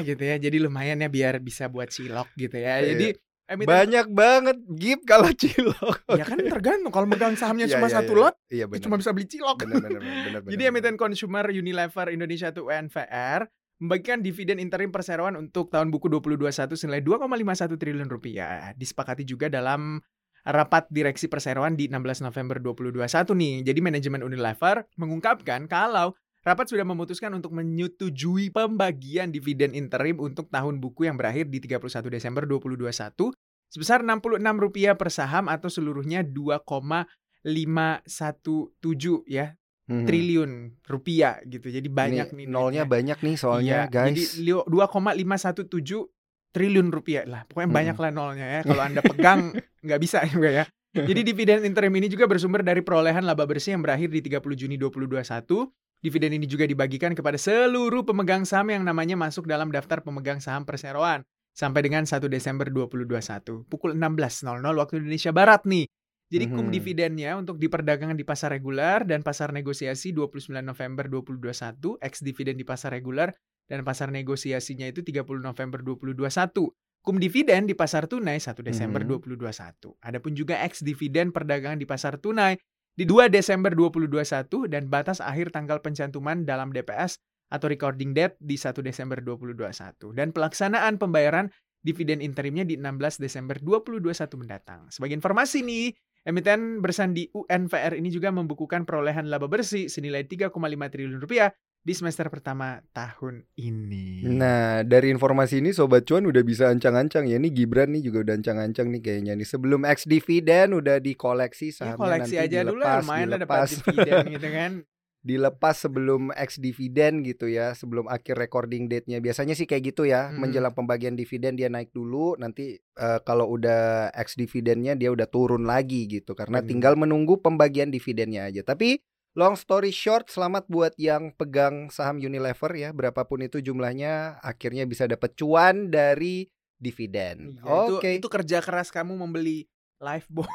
gitu 0.02 0.22
ya 0.22 0.36
Jadi 0.36 0.56
lumayan 0.58 1.00
ya 1.00 1.08
biar 1.08 1.40
bisa 1.40 1.66
buat 1.66 1.88
cilok 1.88 2.30
gitu 2.36 2.54
ya 2.54 2.78
Iya. 2.78 2.88
Jadi 2.88 3.06
emiten 3.48 3.72
Banyak 3.72 4.06
banget 4.12 4.56
Gip 4.76 5.00
kalau 5.08 5.32
cilok. 5.32 6.04
Ya 6.20 6.24
kan 6.28 6.38
tergantung 6.38 6.92
Kalau 6.92 7.08
megang 7.08 7.34
sahamnya 7.34 7.66
Iya, 7.66 7.80
cuma 7.80 7.88
iya, 7.88 7.96
satu 7.98 8.12
iya. 8.12 8.20
lot 8.22 8.34
Iya 8.52 8.64
ya. 8.68 8.80
Cuma 8.84 9.00
bisa 9.00 9.10
beli 9.16 9.26
cilok 9.26 9.64
Benar 9.64 9.82
benar 9.82 10.00
benar 10.00 10.40
benar. 10.44 10.52
Jadi 10.52 10.62
emiten 10.68 10.94
consumer 11.00 11.44
Unilever 11.48 12.06
Indonesia 12.12 12.52
atau 12.52 12.68
UNVR 12.68 13.48
Membagikan 13.78 14.18
dividen 14.20 14.58
interim 14.58 14.90
perseroan 14.90 15.38
untuk 15.38 15.70
tahun 15.70 15.94
buku 15.94 16.10
2021 16.10 16.50
senilai 16.74 17.00
2,51 17.00 17.78
triliun 17.78 18.10
rupiah 18.10 18.74
Disepakati 18.74 19.22
juga 19.22 19.46
dalam 19.46 20.02
rapat 20.48 20.88
direksi 20.88 21.28
perseroan 21.28 21.76
di 21.76 21.92
16 21.92 22.24
November 22.24 22.56
2021 22.62 23.04
nih. 23.36 23.54
Jadi 23.68 23.80
manajemen 23.84 24.24
Unilever 24.24 24.86
mengungkapkan 24.96 25.68
kalau 25.68 26.16
rapat 26.48 26.66
sudah 26.66 26.82
memutuskan 26.82 27.30
untuk 27.30 27.52
menyetujui 27.52 28.48
pembagian 28.48 29.28
dividen 29.28 29.70
interim 29.70 30.18
untuk 30.18 30.48
tahun 30.48 30.78
buku 30.78 31.04
yang 31.04 31.14
berakhir 31.14 31.46
di 31.46 31.60
31 31.60 32.08
Desember 32.08 32.42
2021 32.42 33.30
sebesar 33.68 34.00
Rp66 34.00 34.94
per 34.94 35.08
saham 35.08 35.44
atau 35.46 35.68
seluruhnya 35.68 36.24
2,517 36.24 39.22
ya 39.26 39.54
Mhm. 39.88 40.04
triliun 40.04 40.50
rupiah 40.84 41.40
gitu. 41.44 41.66
Jadi 41.66 41.88
banyak 41.88 42.26
Ini 42.28 42.34
nih 42.34 42.46
nolnya 42.46 42.84
duitnya. 42.84 42.92
banyak 42.92 43.18
nih 43.24 43.36
soalnya 43.36 43.76
Iya, 43.84 43.88
guys. 43.88 44.08
Jadi 44.12 44.22
lio- 44.42 44.66
2,517 44.68 46.04
triliun 46.52 46.88
rupiah 46.88 47.24
lah. 47.24 47.40
Pokoknya 47.44 47.66
Mm-mm. 47.66 47.78
banyak 47.80 47.96
lah 47.96 48.10
nolnya 48.12 48.46
ya. 48.50 48.60
Kalau 48.64 48.82
Anda 48.82 49.00
pegang 49.00 49.40
nggak 49.84 50.00
bisa 50.00 50.24
juga 50.24 50.48
ya. 50.52 50.64
Jadi 50.92 51.20
dividen 51.28 51.64
interim 51.64 51.92
ini 51.94 52.06
juga 52.06 52.24
bersumber 52.24 52.60
dari 52.60 52.80
perolehan 52.80 53.24
laba 53.24 53.44
bersih 53.44 53.76
yang 53.76 53.80
berakhir 53.80 54.08
di 54.08 54.20
30 54.20 54.56
Juni 54.56 54.76
2021. 54.76 55.68
Dividen 55.98 56.30
ini 56.30 56.46
juga 56.46 56.62
dibagikan 56.62 57.10
kepada 57.10 57.34
seluruh 57.34 58.06
pemegang 58.06 58.46
saham 58.46 58.70
yang 58.70 58.86
namanya 58.86 59.18
masuk 59.18 59.50
dalam 59.50 59.74
daftar 59.74 59.98
pemegang 59.98 60.38
saham 60.38 60.62
perseroan 60.62 61.26
sampai 61.50 61.82
dengan 61.82 62.06
1 62.06 62.30
Desember 62.30 62.70
2021 62.70 63.66
pukul 63.66 63.98
16.00 63.98 64.78
waktu 64.78 65.02
Indonesia 65.02 65.34
Barat 65.34 65.66
nih. 65.66 65.90
Jadi 66.28 66.44
kum 66.54 66.68
Mhm. 66.68 66.74
dividennya 66.76 67.30
untuk 67.40 67.56
diperdagangkan 67.58 68.14
di 68.14 68.22
pasar 68.22 68.52
reguler 68.54 69.02
dan 69.08 69.24
pasar 69.24 69.50
negosiasi 69.50 70.12
29 70.14 70.62
November 70.62 71.08
2021, 71.10 71.96
ex 71.98 72.20
dividen 72.22 72.54
di 72.54 72.62
pasar 72.68 72.94
reguler 72.94 73.32
dan 73.66 73.80
pasar 73.82 74.12
negosiasinya 74.12 74.86
itu 74.86 75.00
30 75.02 75.40
November 75.42 75.80
2021. 75.82 76.68
Kum 77.00 77.16
dividen 77.16 77.64
di 77.64 77.72
pasar 77.72 78.04
tunai 78.06 78.38
1 78.38 78.60
Desember 78.60 79.00
Mhm. 79.02 79.08
2021. 79.08 79.96
Adapun 80.04 80.36
juga 80.36 80.60
ex 80.62 80.84
dividen 80.84 81.32
perdagangan 81.32 81.80
di 81.80 81.88
pasar 81.88 82.20
tunai 82.20 82.54
di 82.98 83.06
2 83.06 83.30
Desember 83.30 83.70
2021 83.78 84.66
dan 84.66 84.90
batas 84.90 85.22
akhir 85.22 85.54
tanggal 85.54 85.78
pencantuman 85.78 86.42
dalam 86.42 86.74
DPS 86.74 87.22
atau 87.46 87.70
recording 87.70 88.10
date 88.10 88.34
di 88.42 88.58
1 88.58 88.74
Desember 88.82 89.22
2021 89.22 90.18
dan 90.18 90.34
pelaksanaan 90.34 90.98
pembayaran 90.98 91.46
dividen 91.78 92.18
interimnya 92.18 92.66
di 92.66 92.74
16 92.74 93.22
Desember 93.22 93.54
2021 93.62 94.02
mendatang. 94.42 94.90
Sebagai 94.90 95.14
informasi 95.14 95.62
nih, 95.62 95.94
emiten 96.26 96.82
bersandi 96.82 97.30
UNVR 97.30 97.94
ini 97.94 98.10
juga 98.10 98.34
membukukan 98.34 98.82
perolehan 98.82 99.30
laba 99.30 99.46
bersih 99.46 99.86
senilai 99.86 100.26
3,5 100.26 100.58
triliun 100.90 101.22
rupiah 101.22 101.54
di 101.88 101.96
semester 101.96 102.28
pertama 102.28 102.84
tahun 102.92 103.48
ini. 103.56 104.28
Nah, 104.28 104.84
dari 104.84 105.08
informasi 105.08 105.64
ini 105.64 105.72
Sobat 105.72 106.04
Cuan 106.04 106.28
udah 106.28 106.44
bisa 106.44 106.68
ancang-ancang 106.68 107.24
ya. 107.24 107.40
Ini 107.40 107.48
Gibran 107.48 107.96
nih 107.96 108.04
juga 108.04 108.28
udah 108.28 108.34
ancang-ancang 108.36 108.92
nih 108.92 109.00
kayaknya 109.00 109.32
nih. 109.32 109.48
Sebelum 109.48 109.88
ex 109.88 110.04
dividen 110.04 110.76
udah 110.76 111.00
dikoleksi 111.00 111.72
ya 111.72 111.76
sahamnya 111.88 111.96
koleksi 111.96 112.36
nanti 112.36 112.44
aja 112.44 112.58
dulu 112.60 112.76
lah, 112.76 112.84
dilepas, 112.84 113.00
lumayan 113.02 113.26
lah 113.26 113.38
dapat 113.40 113.56
dilepas. 113.56 113.70
dividen 113.80 114.24
gitu 114.36 114.48
kan. 114.52 114.72
dilepas 115.18 115.76
sebelum 115.76 116.22
ex 116.32 116.50
dividen 116.56 117.12
gitu 117.22 117.50
ya, 117.50 117.74
sebelum 117.74 118.06
akhir 118.06 118.38
recording 118.38 118.86
date-nya. 118.86 119.18
Biasanya 119.18 119.52
sih 119.52 119.64
kayak 119.64 119.92
gitu 119.92 120.04
ya, 120.04 120.30
Hmm. 120.30 120.40
menjelang 120.40 120.72
pembagian 120.72 121.16
dividen 121.16 121.52
dia 121.52 121.66
naik 121.66 121.90
dulu, 121.90 122.36
nanti 122.36 122.78
eh, 122.78 123.20
kalau 123.24 123.50
udah 123.50 124.12
ex 124.14 124.36
dividennya 124.36 124.94
dia 124.94 125.08
udah 125.08 125.26
turun 125.26 125.64
lagi 125.64 126.04
gitu 126.06 126.32
karena 126.32 126.60
Bener. 126.60 126.68
tinggal 126.70 126.94
menunggu 126.94 127.40
pembagian 127.40 127.88
dividennya 127.88 128.46
aja. 128.46 128.62
Tapi 128.62 129.02
long 129.34 129.58
story 129.58 129.92
short, 129.92 130.32
selamat 130.32 130.70
buat 130.70 130.94
yang 130.96 131.34
pegang 131.36 131.92
saham 131.92 132.22
Unilever 132.22 132.72
ya, 132.72 132.94
berapapun 132.94 133.44
itu 133.44 133.60
jumlahnya 133.60 134.40
akhirnya 134.40 134.88
bisa 134.88 135.04
dapat 135.04 135.36
cuan 135.36 135.92
dari 135.92 136.48
dividen. 136.78 137.58
Iya, 137.58 137.62
Oke. 137.66 138.16
itu, 138.16 138.24
itu 138.24 138.28
kerja 138.30 138.62
keras 138.62 138.94
kamu 138.94 139.18
membeli 139.18 139.66
Lifeboat. 139.98 140.46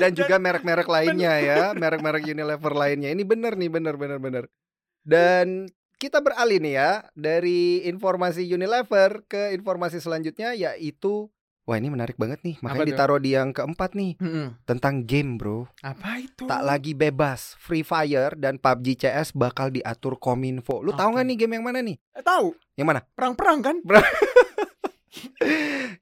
dan 0.00 0.14
juga 0.14 0.38
merek-merek 0.38 0.88
lainnya 0.94 1.34
ya, 1.42 1.62
merek-merek 1.74 2.22
Unilever 2.22 2.72
lainnya. 2.72 3.10
Ini 3.10 3.22
bener 3.26 3.58
nih, 3.58 3.70
bener 3.70 3.94
bener 3.98 4.18
bener. 4.22 4.44
Dan 5.02 5.66
kita 5.98 6.22
beralih 6.22 6.58
nih 6.58 6.74
ya 6.78 6.90
dari 7.14 7.86
informasi 7.86 8.46
Unilever 8.46 9.26
ke 9.26 9.54
informasi 9.54 9.98
selanjutnya 9.98 10.54
yaitu 10.54 11.30
Wah 11.62 11.78
ini 11.78 11.88
menarik 11.88 12.18
banget 12.18 12.42
nih, 12.42 12.58
makanya 12.58 12.90
ditaruh 12.90 13.16
di 13.16 13.32
yang 13.32 13.50
keempat 13.50 13.94
nih 13.94 14.18
Mm-mm. 14.18 14.58
tentang 14.62 15.06
game 15.06 15.38
bro. 15.38 15.70
Apa 15.78 16.18
itu? 16.18 16.42
Tak 16.42 16.58
lagi 16.58 16.90
bebas, 16.92 17.54
Free 17.54 17.82
Fire 17.82 18.34
dan 18.34 18.58
PUBG 18.58 18.98
CS 18.98 19.30
bakal 19.32 19.70
diatur 19.70 20.18
Kominfo. 20.18 20.82
Lu 20.82 20.90
tahu 20.90 21.08
Oke. 21.08 21.14
nggak 21.14 21.24
nih 21.24 21.36
game 21.38 21.52
yang 21.54 21.64
mana 21.64 21.78
nih? 21.78 21.94
Eh, 22.12 22.20
tahu. 22.20 22.50
Yang 22.74 22.86
mana? 22.88 23.00
Perang-perang 23.14 23.58
kan? 23.62 23.76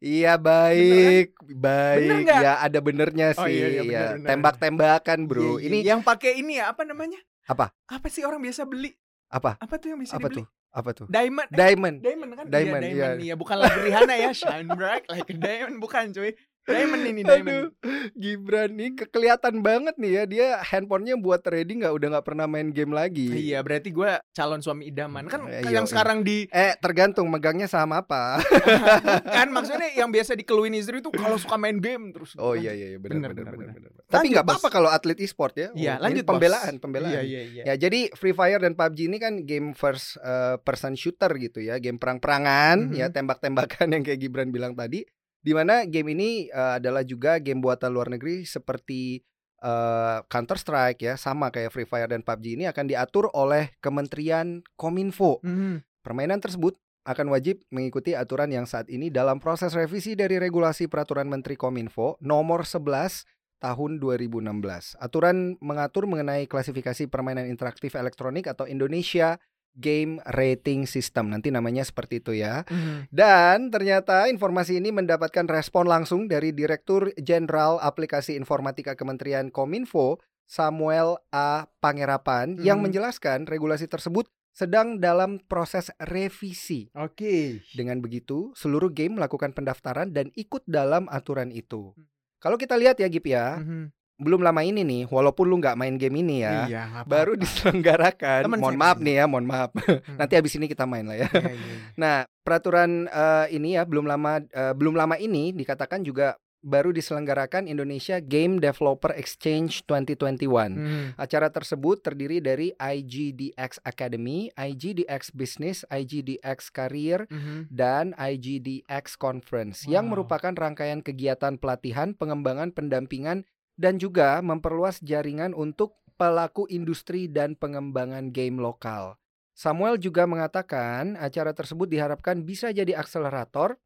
Iya 0.00 0.38
baik, 0.38 1.34
baik. 1.50 2.08
Bener 2.24 2.40
ya 2.40 2.52
ada 2.56 2.78
benernya 2.78 3.34
Oh, 3.36 3.44
sih. 3.44 3.52
iya, 3.52 3.66
iya, 3.68 3.82
ya. 3.82 3.84
bener, 3.84 4.14
bener. 4.16 4.28
Tembak-tembakan 4.32 5.18
bro. 5.26 5.42
Iya, 5.42 5.50
iya. 5.60 5.66
Ini 5.68 5.78
yang 5.84 6.00
pakai 6.00 6.32
ini 6.38 6.56
ya, 6.56 6.70
apa 6.70 6.86
namanya? 6.86 7.18
Apa? 7.44 7.74
Apa 7.84 8.06
sih 8.06 8.22
orang 8.22 8.40
biasa 8.40 8.64
beli? 8.64 8.94
apa? 9.28 9.54
Apa 9.58 9.78
tuh 9.78 9.94
yang 9.94 10.00
bisa 10.00 10.14
Apa 10.14 10.26
dibeli? 10.26 10.42
tuh? 10.42 10.46
Apa 10.70 10.94
tuh? 10.94 11.06
Diamond. 11.10 11.50
Eh, 11.50 11.58
Diamond. 11.58 11.96
Diamond 11.98 12.30
kan? 12.38 12.44
Diamond, 12.46 12.82
iya, 12.82 12.90
iya. 12.90 12.94
Diamond 12.94 13.20
iya. 13.26 13.34
Bukan 13.34 13.56
lagu 13.58 13.78
Rihanna 13.82 14.14
ya, 14.14 14.30
Shine 14.30 14.70
Bright 14.78 15.04
like 15.10 15.26
a 15.26 15.36
Diamond 15.36 15.78
bukan 15.82 16.14
cuy. 16.14 16.30
Diamond 16.62 17.02
ini 17.04 17.20
Aduh, 17.20 17.30
Diamond. 17.32 17.66
Gibran 18.12 18.70
nih 18.72 18.90
ke- 18.94 19.08
kelihatan 19.08 19.60
banget 19.60 19.94
nih 19.96 20.12
ya 20.12 20.24
dia 20.24 20.46
handphonenya 20.60 21.16
buat 21.16 21.40
trading 21.40 21.80
nggak 21.80 21.92
udah 21.92 22.08
nggak 22.10 22.26
pernah 22.26 22.44
main 22.44 22.68
game 22.68 22.90
lagi. 22.90 23.26
Iya, 23.26 23.60
berarti 23.60 23.90
gue 23.90 24.06
calon 24.30 24.60
suami 24.60 24.86
idaman 24.86 25.24
kan 25.24 25.46
Eh, 25.46 25.64
yang 25.66 25.82
iya, 25.82 25.90
sekarang 25.90 26.20
di 26.20 26.44
Eh 26.48 26.76
tergantung 26.76 27.26
megangnya 27.26 27.64
sama 27.64 28.00
apa. 28.00 28.38
kan 29.36 29.48
maksudnya 29.48 29.90
yang 29.92 30.08
biasa 30.08 30.34
dikeluhin 30.34 30.74
istri 30.74 30.98
itu 30.98 31.10
kalau 31.10 31.36
suka 31.36 31.56
main 31.56 31.76
game 31.76 32.10
terus. 32.10 32.36
Oh 32.36 32.52
kan. 32.52 32.60
iya 32.60 32.72
iya 32.72 32.86
iya 32.88 32.98
benar 32.98 33.30
Bener, 33.30 33.30
benar 33.34 33.54
bener, 33.56 33.74
benar. 33.80 33.90
Tapi 34.06 34.26
nggak 34.28 34.44
apa-apa 34.44 34.68
kalau 34.68 34.88
atlet 34.88 35.18
e-sport 35.18 35.54
ya. 35.54 35.68
Iya, 35.72 35.92
Oh, 35.92 36.02
lanjut 36.02 36.22
Bos. 36.22 36.30
pembelaan 36.30 36.74
pembelaan. 36.76 37.12
Iya 37.12 37.22
iya 37.22 37.42
iya. 37.42 37.62
Ya 37.64 37.74
jadi 37.78 38.10
Free 38.12 38.32
Fire 38.32 38.58
dan 38.58 38.72
PUBG 38.72 38.98
ini 39.06 39.18
kan 39.18 39.42
game 39.42 39.72
first 39.72 40.18
uh, 40.18 40.58
person 40.58 40.92
shooter 40.92 41.30
gitu 41.36 41.60
ya, 41.60 41.78
game 41.78 41.96
perang-perangan 41.96 42.90
Mhm. 42.90 42.96
ya, 42.96 43.06
tembak-tembakan 43.08 43.86
yang 43.90 44.02
kayak 44.02 44.18
Gibran 44.18 44.50
bilang 44.50 44.72
tadi. 44.72 45.02
Di 45.40 45.56
mana 45.56 45.88
game 45.88 46.12
ini 46.12 46.30
uh, 46.52 46.76
adalah 46.76 47.00
juga 47.00 47.40
game 47.40 47.64
buatan 47.64 47.90
luar 47.90 48.12
negeri 48.12 48.44
seperti 48.44 49.24
uh, 49.64 50.20
Counter 50.28 50.60
Strike 50.60 51.00
ya, 51.00 51.14
sama 51.16 51.48
kayak 51.48 51.72
Free 51.72 51.88
Fire 51.88 52.08
dan 52.08 52.20
PUBG 52.20 52.60
ini 52.60 52.64
akan 52.68 52.84
diatur 52.88 53.32
oleh 53.32 53.72
Kementerian 53.80 54.60
Kominfo. 54.76 55.40
Mhm. 55.40 55.84
Permainan 56.00 56.40
tersebut 56.40 56.76
akan 57.04 57.32
wajib 57.32 57.64
mengikuti 57.72 58.12
aturan 58.12 58.52
yang 58.52 58.68
saat 58.68 58.88
ini 58.92 59.08
dalam 59.08 59.40
proses 59.40 59.72
revisi 59.72 60.12
dari 60.12 60.36
regulasi 60.36 60.88
peraturan 60.88 61.28
Menteri 61.28 61.56
Kominfo 61.56 62.20
nomor 62.20 62.68
11 62.68 63.24
tahun 63.60 64.00
2016. 64.00 64.96
Aturan 64.96 65.60
mengatur 65.60 66.08
mengenai 66.08 66.48
klasifikasi 66.48 67.08
permainan 67.12 67.48
interaktif 67.48 67.96
elektronik 67.96 68.48
atau 68.48 68.64
Indonesia 68.64 69.36
Game 69.76 70.18
Rating 70.26 70.84
System. 70.84 71.30
Nanti 71.30 71.54
namanya 71.54 71.86
seperti 71.86 72.18
itu 72.18 72.34
ya. 72.34 72.66
Mhm. 72.66 73.10
Dan 73.12 73.70
ternyata 73.70 74.26
informasi 74.26 74.82
ini 74.82 74.90
mendapatkan 74.90 75.46
respon 75.46 75.86
langsung 75.86 76.26
dari 76.26 76.50
Direktur 76.50 77.14
Jenderal 77.16 77.78
Aplikasi 77.78 78.34
Informatika 78.34 78.98
Kementerian 78.98 79.48
Kominfo, 79.48 80.18
Samuel 80.50 81.22
A. 81.30 81.70
Pangerapan, 81.78 82.58
yang 82.58 82.82
Mhm. 82.82 82.90
menjelaskan 82.90 83.38
regulasi 83.46 83.86
tersebut 83.86 84.26
sedang 84.50 84.98
dalam 84.98 85.38
proses 85.46 85.94
revisi. 86.02 86.90
Oke. 86.98 87.62
Dengan 87.70 88.02
begitu, 88.02 88.50
seluruh 88.58 88.90
game 88.90 89.14
melakukan 89.14 89.54
pendaftaran 89.54 90.10
dan 90.10 90.34
ikut 90.34 90.66
dalam 90.66 91.06
aturan 91.06 91.54
itu. 91.54 91.94
Hmm. 91.94 92.10
Kalau 92.42 92.58
kita 92.58 92.74
lihat 92.74 92.98
ya 92.98 93.06
Gip 93.06 93.30
ya, 93.30 93.62
Mhm. 93.62 93.94
Belum 94.20 94.44
lama 94.44 94.60
ini 94.60 94.84
nih, 94.84 95.02
walaupun 95.08 95.48
lu 95.48 95.56
nggak 95.56 95.74
main 95.74 95.96
game 95.96 96.20
ini 96.20 96.44
ya, 96.44 96.68
Iya, 96.68 96.82
baru 97.08 97.32
diselenggarakan. 97.34 98.44
Temen 98.44 98.60
mohon 98.60 98.76
maaf 98.76 99.00
nih 99.00 99.14
ya, 99.16 99.24
mohon 99.24 99.48
maaf. 99.48 99.72
Hmm. 99.72 100.20
Nanti 100.20 100.36
habis 100.36 100.52
ini 100.54 100.68
kita 100.68 100.84
main 100.84 101.08
lah 101.08 101.16
ya. 101.16 101.28
Iya, 101.32 101.50
iya. 101.50 101.74
Nah, 101.96 102.16
peraturan 102.40 103.08
eh, 103.08 103.46
ini 103.50 103.74
ya 103.74 103.88
belum 103.88 104.04
lama 104.04 104.44
eh, 104.44 104.72
belum 104.76 104.92
lama 104.92 105.16
ini 105.16 105.50
dikatakan 105.50 106.04
juga 106.04 106.36
baru 106.60 106.92
diselenggarakan 106.92 107.64
Indonesia 107.64 108.20
Game 108.20 108.60
Developer 108.60 109.16
Exchange 109.16 109.80
2021. 109.88 110.44
Hmm. 110.76 111.16
Acara 111.16 111.48
tersebut 111.48 112.04
terdiri 112.04 112.36
dari 112.38 112.68
IGDX 112.76 113.80
Academy, 113.80 114.52
IGDX 114.52 115.32
Business, 115.32 115.88
IGDX 115.88 116.68
Career, 116.68 117.24
Mhm. 117.26 117.72
dan 117.72 118.12
IGDX 118.14 119.16
Conference 119.16 119.88
yang 119.88 120.12
Wow. 120.12 120.20
merupakan 120.20 120.52
rangkaian 120.52 121.00
kegiatan 121.00 121.56
pelatihan, 121.56 122.12
pengembangan, 122.12 122.76
pendampingan, 122.76 123.48
dan 123.78 123.98
juga 124.00 124.40
memperluas 124.40 125.02
jaringan 125.02 125.52
untuk 125.52 125.98
pelaku 126.20 126.68
industri 126.68 127.26
dan 127.30 127.56
pengembangan 127.56 128.28
game 128.34 128.60
lokal. 128.60 129.16
Samuel 129.56 130.00
juga 130.00 130.24
mengatakan 130.24 131.20
acara 131.20 131.52
tersebut 131.52 131.84
diharapkan 131.84 132.44
bisa 132.44 132.72
jadi 132.72 132.96
akselerator 132.96 133.76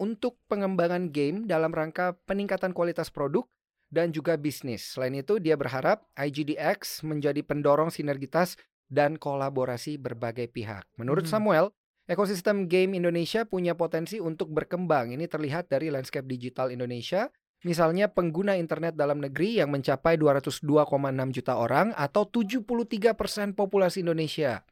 untuk 0.00 0.40
pengembangan 0.48 1.12
game 1.12 1.44
dalam 1.44 1.72
rangka 1.76 2.16
peningkatan 2.24 2.72
kualitas 2.72 3.12
produk 3.12 3.44
dan 3.92 4.16
juga 4.16 4.40
bisnis. 4.40 4.96
Selain 4.96 5.12
itu, 5.12 5.36
dia 5.36 5.60
berharap 5.60 6.08
IGDX 6.16 7.04
menjadi 7.04 7.44
pendorong 7.44 7.92
sinergitas 7.92 8.56
dan 8.88 9.20
kolaborasi 9.20 10.00
berbagai 10.00 10.48
pihak. 10.48 10.88
Menurut 10.96 11.28
Hmm. 11.28 11.36
Samuel, 11.36 11.66
ekosistem 12.08 12.64
game 12.64 12.96
Indonesia 12.96 13.44
punya 13.44 13.76
potensi 13.76 14.16
untuk 14.18 14.50
berkembang. 14.50 15.12
Ini 15.12 15.28
terlihat 15.28 15.68
dari 15.68 15.92
landscape 15.92 16.26
digital 16.26 16.72
Indonesia, 16.72 17.28
misalnya 17.62 18.08
pengguna 18.08 18.56
internet 18.56 18.96
dalam 18.96 19.20
negeri 19.20 19.60
yang 19.60 19.72
mencapai 19.72 20.16
202,6 20.16 20.64
juta 21.36 21.54
orang 21.56 21.92
atau 21.96 22.24
73% 22.24 23.56
populasi 23.56 24.04
Indonesia. 24.04 24.64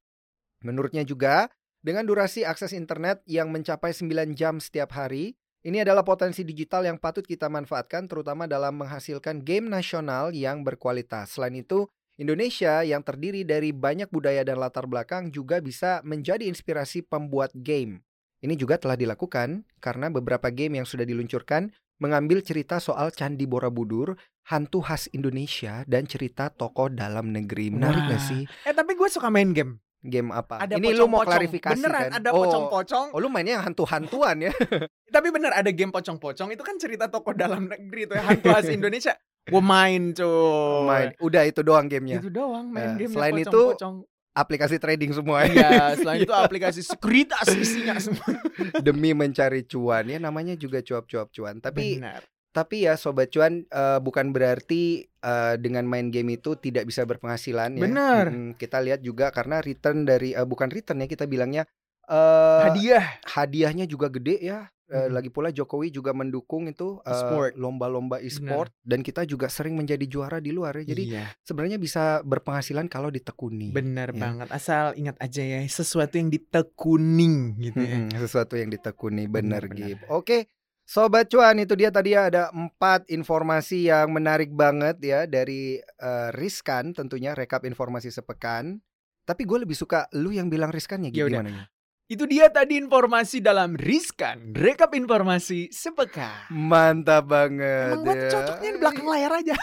Menurutnya 0.64 1.06
juga, 1.06 1.52
dengan 1.78 2.02
durasi 2.08 2.42
akses 2.42 2.74
internet 2.74 3.22
yang 3.28 3.54
mencapai 3.54 3.94
9 3.94 4.34
jam 4.34 4.58
setiap 4.58 4.96
hari, 4.98 5.38
ini 5.66 5.82
adalah 5.82 6.06
potensi 6.06 6.46
digital 6.46 6.86
yang 6.86 6.98
patut 7.02 7.26
kita 7.26 7.50
manfaatkan 7.50 8.06
terutama 8.06 8.46
dalam 8.46 8.78
menghasilkan 8.78 9.42
game 9.42 9.66
nasional 9.66 10.30
yang 10.30 10.62
berkualitas. 10.62 11.34
Selain 11.34 11.54
itu, 11.54 11.86
Indonesia 12.18 12.82
yang 12.82 13.06
terdiri 13.06 13.46
dari 13.46 13.70
banyak 13.70 14.10
budaya 14.10 14.42
dan 14.42 14.58
latar 14.58 14.90
belakang 14.90 15.30
juga 15.30 15.62
bisa 15.62 16.02
menjadi 16.02 16.50
inspirasi 16.50 17.06
pembuat 17.06 17.54
game. 17.54 18.02
Ini 18.38 18.54
juga 18.54 18.78
telah 18.78 18.94
dilakukan 18.94 19.66
karena 19.78 20.10
beberapa 20.10 20.50
game 20.50 20.82
yang 20.82 20.86
sudah 20.86 21.06
diluncurkan 21.06 21.70
mengambil 21.98 22.40
cerita 22.40 22.78
soal 22.78 23.10
Candi 23.10 23.44
Borobudur, 23.44 24.14
hantu 24.46 24.80
khas 24.80 25.06
Indonesia, 25.10 25.82
dan 25.84 26.06
cerita 26.06 26.48
tokoh 26.48 26.88
dalam 26.88 27.30
negeri. 27.30 27.70
Menarik 27.70 28.06
Wah. 28.06 28.10
gak 28.14 28.22
sih? 28.24 28.42
Eh 28.64 28.72
tapi 28.72 28.94
gue 28.94 29.06
suka 29.06 29.28
main 29.28 29.50
game. 29.50 29.76
Game 29.98 30.30
apa? 30.30 30.62
Ada 30.62 30.78
Ini 30.78 30.94
lu 30.94 31.10
mau 31.10 31.20
klarifikasi 31.20 31.74
Beneran 31.74 32.06
kan? 32.06 32.22
ada 32.22 32.30
oh, 32.30 32.46
pocong-pocong. 32.46 33.06
oh, 33.10 33.18
lu 33.18 33.26
mainnya 33.26 33.58
yang 33.58 33.66
hantu-hantuan 33.66 34.38
ya? 34.40 34.54
Tapi 35.14 35.28
bener 35.28 35.50
ada 35.50 35.66
game 35.68 35.90
pocong-pocong 35.90 36.54
itu 36.54 36.62
kan 36.62 36.78
cerita 36.78 37.10
tokoh 37.10 37.34
dalam 37.34 37.66
negeri 37.66 38.06
itu 38.06 38.14
ya 38.14 38.22
hantu 38.22 38.46
khas 38.54 38.70
Indonesia. 38.70 39.18
Gue 39.44 39.58
main 39.58 40.14
cuy. 40.14 40.86
Main. 40.86 41.08
Udah 41.18 41.42
itu 41.42 41.66
doang 41.66 41.90
gamenya. 41.90 42.22
Itu 42.22 42.30
doang 42.30 42.70
main 42.70 42.94
Eh, 42.94 43.04
game 43.04 43.10
selain 43.10 43.34
itu, 43.36 43.50
pocong-pocong. 43.50 43.94
Aplikasi 44.38 44.78
trading 44.78 45.10
semua 45.10 45.42
ya. 45.42 45.50
Iya, 45.50 45.70
selain 45.98 46.22
itu 46.22 46.30
aplikasi 46.30 46.86
sekuritas 46.86 47.50
isinya 47.50 47.98
semua. 47.98 48.38
Demi 48.86 49.10
mencari 49.10 49.66
cuan 49.66 50.06
ya 50.06 50.22
namanya 50.22 50.54
juga 50.54 50.78
cuap-cuap 50.78 51.34
cuan. 51.34 51.58
Tapi 51.58 51.98
Benar. 51.98 52.22
tapi 52.54 52.86
ya 52.86 52.94
sobat 52.94 53.34
cuan 53.34 53.66
eh, 53.66 53.98
bukan 53.98 54.30
berarti 54.30 55.02
eh, 55.02 55.54
dengan 55.58 55.82
main 55.90 56.14
game 56.14 56.38
itu 56.38 56.54
tidak 56.54 56.86
bisa 56.86 57.02
berpenghasilan 57.02 57.74
ya. 57.74 57.82
Benar. 57.82 58.24
Mm, 58.30 58.50
kita 58.54 58.78
lihat 58.78 59.02
juga 59.02 59.34
karena 59.34 59.58
return 59.58 60.06
dari 60.06 60.38
eh, 60.38 60.46
bukan 60.46 60.70
return 60.70 61.02
ya 61.02 61.10
kita 61.10 61.26
bilangnya 61.26 61.66
eh 62.08 62.62
Hadiah. 62.70 63.04
hadiahnya 63.26 63.84
juga 63.84 64.06
gede 64.08 64.38
ya. 64.38 64.70
Mhm. 64.88 65.12
Lagi 65.12 65.28
pula 65.28 65.52
Jokowi 65.52 65.92
juga 65.92 66.16
mendukung 66.16 66.64
itu 66.64 66.96
E-sport. 67.04 67.60
lomba-lomba 67.60 68.24
e-sport 68.24 68.72
dan 68.80 69.04
kita 69.04 69.28
juga 69.28 69.52
sering 69.52 69.76
menjadi 69.76 70.08
juara 70.08 70.40
di 70.40 70.48
luar 70.48 70.80
ya. 70.80 70.96
Jadi 70.96 71.04
iya, 71.12 71.28
sebenarnya 71.44 71.76
bisa 71.76 72.24
berpenghasilan 72.24 72.88
kalau 72.88 73.12
ditekuni. 73.12 73.68
benar 73.68 74.16
ya. 74.16 74.20
banget. 74.20 74.48
Asal 74.48 74.96
ingat 74.96 75.20
aja 75.20 75.44
ya, 75.44 75.60
sesuatu 75.68 76.16
yang 76.16 76.32
ditekuning 76.32 77.60
gitu 77.60 77.80
ya. 77.84 77.96
Sesuatu 78.16 78.56
yang 78.56 78.72
ditekuni 78.72 79.28
bener, 79.28 79.68
Benar-benar. 79.68 79.88
Gib. 79.92 80.00
Oke, 80.08 80.48
sobat 80.88 81.28
cuan 81.28 81.60
itu 81.60 81.76
dia 81.76 81.92
tadi 81.92 82.16
ada 82.16 82.48
empat 82.48 83.12
informasi 83.12 83.92
yang 83.92 84.08
menarik 84.08 84.48
banget 84.56 84.96
ya 85.04 85.28
dari 85.28 85.76
eh, 85.84 86.28
Riskan 86.32 86.96
tentunya 86.96 87.36
rekap 87.36 87.68
informasi 87.68 88.08
sepekan. 88.08 88.80
Tapi 89.28 89.44
gue 89.44 89.68
lebih 89.68 89.76
suka 89.76 90.08
lu 90.16 90.32
yang 90.32 90.48
bilang 90.48 90.72
riskannya 90.72 91.12
Ya 91.12 91.28
gitu 91.28 91.36
gimana? 91.36 91.68
Itu 92.08 92.24
dia 92.24 92.48
tadi 92.48 92.80
informasi 92.80 93.44
dalam 93.44 93.76
Riskan, 93.76 94.56
rekap 94.56 94.96
informasi 94.96 95.68
sepekan. 95.68 96.48
Mantap 96.48 97.28
banget. 97.28 98.00
Emang 98.00 98.00
gue 98.00 98.16
ya. 98.16 98.32
cocoknya 98.32 98.70
di 98.72 98.78
belakang 98.80 99.06
layar 99.12 99.32
aja. 99.36 99.54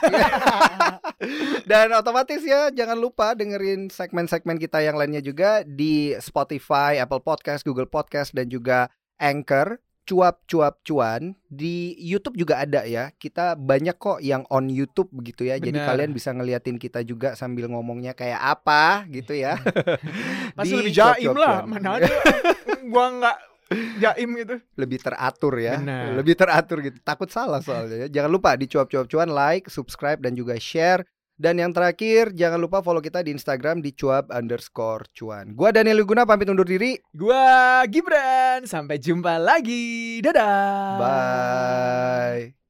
Dan 1.74 1.90
otomatis 1.98 2.46
ya 2.46 2.70
jangan 2.70 3.02
lupa 3.02 3.34
dengerin 3.34 3.90
segmen-segmen 3.90 4.62
kita 4.62 4.78
yang 4.86 4.94
lainnya 4.94 5.26
juga 5.26 5.66
di 5.66 6.14
Spotify, 6.22 7.02
Apple 7.02 7.26
Podcast, 7.26 7.66
Google 7.66 7.90
Podcast 7.90 8.30
dan 8.38 8.46
juga 8.46 8.94
Anchor. 9.18 9.82
Cuap 10.06 10.46
cuap 10.46 10.86
cuan 10.86 11.34
di 11.50 11.98
YouTube 11.98 12.38
juga 12.38 12.62
ada 12.62 12.86
ya. 12.86 13.10
Kita 13.18 13.58
banyak 13.58 13.98
kok 13.98 14.22
yang 14.22 14.46
on 14.54 14.70
YouTube 14.70 15.10
begitu 15.10 15.50
ya. 15.50 15.58
Jadi 15.58 15.82
Benar. 15.82 15.90
kalian 15.90 16.12
bisa 16.14 16.30
ngeliatin 16.30 16.78
kita 16.78 17.02
juga 17.02 17.34
sambil 17.34 17.66
ngomongnya 17.66 18.14
kayak 18.14 18.38
apa 18.38 19.10
gitu 19.10 19.34
ya. 19.34 19.58
Pasti 20.58 20.78
lebih 20.78 20.94
jaim 20.94 21.34
Cuap 21.34 21.42
lah. 21.42 21.56
Cuan. 21.66 21.70
Mana 21.74 21.90
ada 21.98 22.08
gua 22.94 23.06
nggak 23.18 23.38
jaim 23.98 24.30
gitu. 24.38 24.56
lebih 24.78 25.02
teratur 25.02 25.54
ya. 25.58 25.82
Benar. 25.82 26.22
Lebih 26.22 26.36
teratur 26.38 26.78
gitu. 26.86 26.98
Takut 27.02 27.30
salah 27.34 27.66
soalnya 27.66 28.06
ya. 28.06 28.08
Jangan 28.22 28.30
lupa 28.30 28.54
di 28.54 28.70
cuap 28.70 28.86
cuap 28.94 29.10
cuan 29.10 29.34
like, 29.34 29.74
subscribe 29.74 30.22
dan 30.22 30.38
juga 30.38 30.54
share. 30.62 31.02
Dan 31.36 31.60
yang 31.60 31.76
terakhir 31.76 32.32
jangan 32.32 32.64
lupa 32.64 32.80
follow 32.80 33.04
kita 33.04 33.20
di 33.20 33.36
Instagram 33.36 33.84
di 33.84 33.92
cuap 33.92 34.32
underscore 34.32 35.04
cuan. 35.12 35.52
Gua 35.52 35.76
Daniel 35.76 36.08
Guna 36.08 36.24
pamit 36.24 36.48
undur 36.48 36.64
diri. 36.64 36.96
Gua 37.12 37.84
Gibran, 37.92 38.64
sampai 38.64 38.96
jumpa 38.98 39.36
lagi. 39.36 40.24
Dadah. 40.24 40.96
Bye. 40.96 42.65